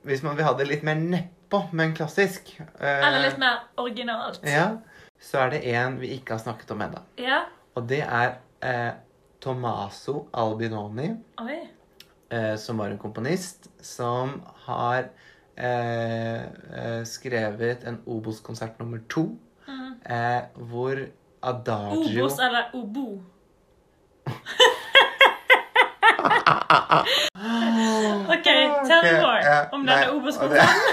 Hvis 0.02 0.24
man 0.26 0.34
vil 0.34 0.42
ha 0.48 0.50
det 0.58 0.64
litt 0.66 0.82
mer 0.82 0.96
nedpå, 0.98 1.60
men 1.78 1.92
klassisk 1.94 2.48
eh, 2.58 3.04
Eller 3.06 3.20
litt 3.28 3.38
mer 3.38 3.60
originalt. 3.78 4.40
Ja, 4.50 4.80
så 5.22 5.44
er 5.44 5.52
det 5.54 5.60
en 5.76 6.00
vi 6.02 6.10
ikke 6.16 6.34
har 6.34 6.42
snakket 6.42 6.72
om 6.74 6.82
ennå. 6.82 7.04
Ja. 7.22 7.44
Og 7.78 7.86
det 7.86 8.00
er 8.02 8.34
eh, 8.66 8.90
Tommaso 9.42 10.24
Albinoni. 10.34 11.12
Oi. 11.44 11.60
eh, 12.34 12.56
som 12.58 12.82
var 12.82 12.90
en 12.90 12.98
komponist, 12.98 13.70
som 13.78 14.40
har 14.66 15.12
eh, 15.56 16.42
eh, 16.42 17.04
skrevet 17.04 17.84
en 17.84 18.00
Obos-konsert 18.06 18.78
nummer 18.80 18.98
to, 19.08 19.36
Mm. 19.68 19.94
eh, 20.04 20.42
hvor 20.56 21.08
Adagio 21.42 22.24
Obos 22.24 22.38
eller 22.40 22.70
obo? 22.74 23.22
OK, 28.32 28.44
tell 28.44 28.98
okay, 28.98 29.20
more 29.20 29.42
ja, 29.44 29.68
om 29.72 29.86
denne 29.86 30.10
Obos-konserten. 30.16 30.82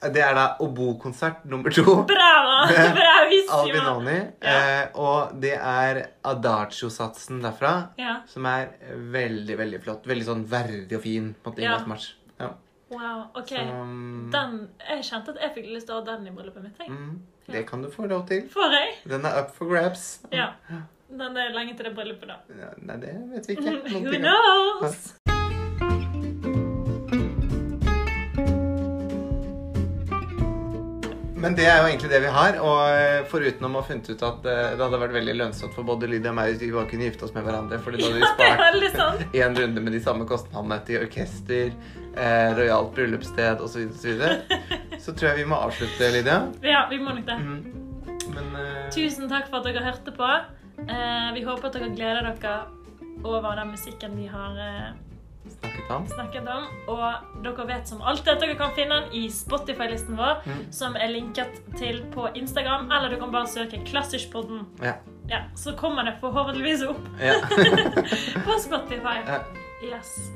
Det, 0.00 0.22
er 0.24 0.32
da 0.32 0.44
Obo-konsert 0.64 1.42
nummer 1.44 1.68
to. 1.76 1.82
Bravo! 2.08 2.52
Bravissimo! 2.96 3.58
Albinoni. 3.58 4.14
Ja. 4.40 4.54
Eh, 4.54 4.86
og 4.96 5.34
det 5.42 5.50
er 5.58 5.98
Adagio-satsen 6.24 7.42
derfra, 7.44 7.72
Ja. 8.00 8.14
som 8.30 8.46
er 8.48 8.70
veldig, 9.12 9.58
veldig 9.60 9.82
flott. 9.84 10.08
Veldig 10.08 10.24
sånn 10.24 10.46
verdig 10.48 10.96
og 10.96 11.02
fin 11.04 11.34
på 11.44 11.52
en 11.52 11.60
Ja. 11.60 11.74
inngangsmarsj. 11.74 12.14
Ja. 12.40 12.48
Wow. 12.90 13.26
OK. 13.38 13.48
Som... 13.48 14.30
Den, 14.32 14.56
jeg 14.88 15.04
kjente 15.06 15.34
at 15.34 15.42
jeg 15.44 15.52
fikk 15.54 15.68
lyst 15.74 15.86
til 15.86 15.96
å 15.96 16.00
ha 16.00 16.06
den 16.08 16.26
i 16.26 16.32
bryllupet 16.34 16.64
mitt. 16.64 16.80
mm, 16.88 17.20
det 17.50 17.66
kan 17.68 17.82
du 17.82 17.90
få 17.90 18.06
lov 18.10 18.26
til. 18.30 18.48
Får 18.50 18.74
jeg? 18.76 18.96
Den 19.12 19.28
er 19.28 19.42
up 19.42 19.54
for 19.54 19.70
grabs. 19.70 20.08
Ja. 20.34 20.52
Den 21.10 21.36
er 21.36 21.54
lenge 21.54 21.76
til 21.76 21.88
det 21.88 21.94
bryllupet, 21.94 22.30
da. 22.30 22.38
Ja, 22.58 22.70
Nei, 22.86 22.96
det 23.02 23.14
vet 23.32 23.48
vi 23.48 23.56
ikke. 23.58 23.76
Who 24.06 24.18
knows? 24.18 25.14
Men 31.40 31.54
det 31.56 31.64
er 31.64 31.78
jo 31.80 31.88
egentlig 31.88 32.10
det 32.12 32.20
vi 32.24 32.32
har. 32.34 32.58
Og 32.60 32.80
eh, 32.92 33.22
foruten 33.30 33.66
om 33.66 33.76
å 33.76 33.82
ha 33.82 33.88
funnet 33.88 34.10
ut 34.12 34.24
at 34.26 34.46
eh, 34.48 34.72
det 34.76 34.84
hadde 34.84 35.00
vært 35.02 35.16
veldig 35.16 35.36
lønnsomt 35.38 35.76
for 35.76 35.88
både 35.88 36.10
Lydia 36.10 36.32
og 36.34 36.38
meg 36.38 36.52
hvis 36.52 36.62
vi 36.66 36.70
bare 36.74 36.90
kunne 36.90 37.08
gifte 37.08 37.26
oss 37.26 37.34
med 37.36 37.46
hverandre. 37.46 37.80
Fordi 37.84 38.00
da 38.02 38.10
hadde 38.10 38.82
vi 38.82 38.92
spart 38.94 39.36
én 39.40 39.56
runde 39.60 39.84
med 39.86 39.96
de 39.96 40.02
samme 40.04 40.28
kostnadene 40.28 40.80
til 40.88 41.00
orkester, 41.04 41.74
eh, 42.12 42.48
rojalt 42.58 42.94
bryllupssted 42.96 43.64
osv. 43.64 43.88
Så, 43.96 44.12
videre. 44.12 44.60
så 45.04 45.14
tror 45.14 45.32
jeg 45.32 45.42
vi 45.42 45.50
må 45.52 45.60
avslutte, 45.68 46.12
Lydia. 46.14 46.40
Ja, 46.66 46.84
vi 46.92 47.00
må 47.00 47.16
nok 47.16 47.28
det. 47.28 47.38
Mm. 47.40 47.80
Men 48.34 48.56
eh, 48.60 48.88
Tusen 48.94 49.30
takk 49.30 49.48
for 49.50 49.62
at 49.62 49.70
dere 49.70 49.86
hørte 49.86 50.14
på. 50.16 50.32
Eh, 50.80 51.30
vi 51.36 51.44
håper 51.46 51.70
at 51.70 51.78
dere 51.78 51.94
gleder 51.94 52.30
dere 52.30 52.58
over 53.24 53.56
den 53.58 53.72
musikken 53.74 54.16
vi 54.16 54.28
har 54.30 54.60
eh, 54.60 54.90
snakket 55.48 55.90
om. 55.90 56.06
snakket 56.06 56.48
om. 56.48 56.66
Og 56.88 57.14
dere 57.44 57.66
vet 57.66 57.88
som 57.88 58.02
alltid 58.02 58.28
at 58.34 58.40
dere 58.40 58.54
kan 58.58 58.74
finne 58.76 59.00
den 59.00 59.12
i 59.12 59.28
Spotify-listen 59.30 60.16
vår, 60.16 60.42
Mm. 60.46 60.72
som 60.72 60.96
er 60.96 61.08
linket 61.08 61.60
til 61.78 62.02
på 62.14 62.28
Instagram, 62.34 62.90
eller 62.92 63.08
du 63.10 63.16
kan 63.20 63.32
bare 63.32 63.46
søke 63.48 63.80
Klassiskpodden. 63.86 64.66
Ja. 64.82 64.94
Ja, 65.30 65.42
så 65.54 65.72
kommer 65.76 66.02
det 66.04 66.16
forhåpentligvis 66.20 66.82
opp 66.82 67.00
ja. 67.22 67.34
på 68.46 68.58
Spotify. 68.58 69.20
Ja, 69.26 69.40
Yes. 69.82 70.30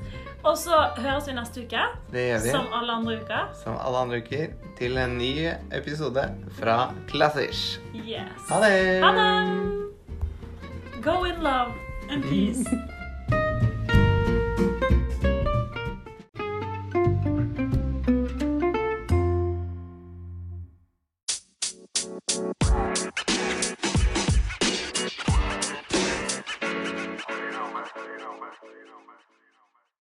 Og 0.45 0.57
så 0.59 0.77
høres 0.97 1.27
vi 1.29 1.33
neste 1.33 1.61
uke, 1.65 1.81
det 2.13 2.23
gjør 2.31 2.43
vi. 2.43 2.51
som 2.51 2.67
alle 2.73 2.93
andre 2.93 3.17
uker. 3.21 3.51
Som 3.65 3.77
alle 3.81 3.97
andre 3.99 4.17
uker, 4.23 4.47
til 4.79 4.97
en 4.99 5.19
ny 5.19 5.49
episode 5.73 6.25
fra 6.61 6.93
Klassisk. 7.09 7.81
Yes. 7.95 8.49
Ha 8.51 8.61
det! 8.61 9.03
Ha 9.03 9.11
det! 9.13 11.03
Go 11.03 11.25
in 11.25 11.43
love 11.43 11.73
and 12.11 12.23
peace. 12.25 12.65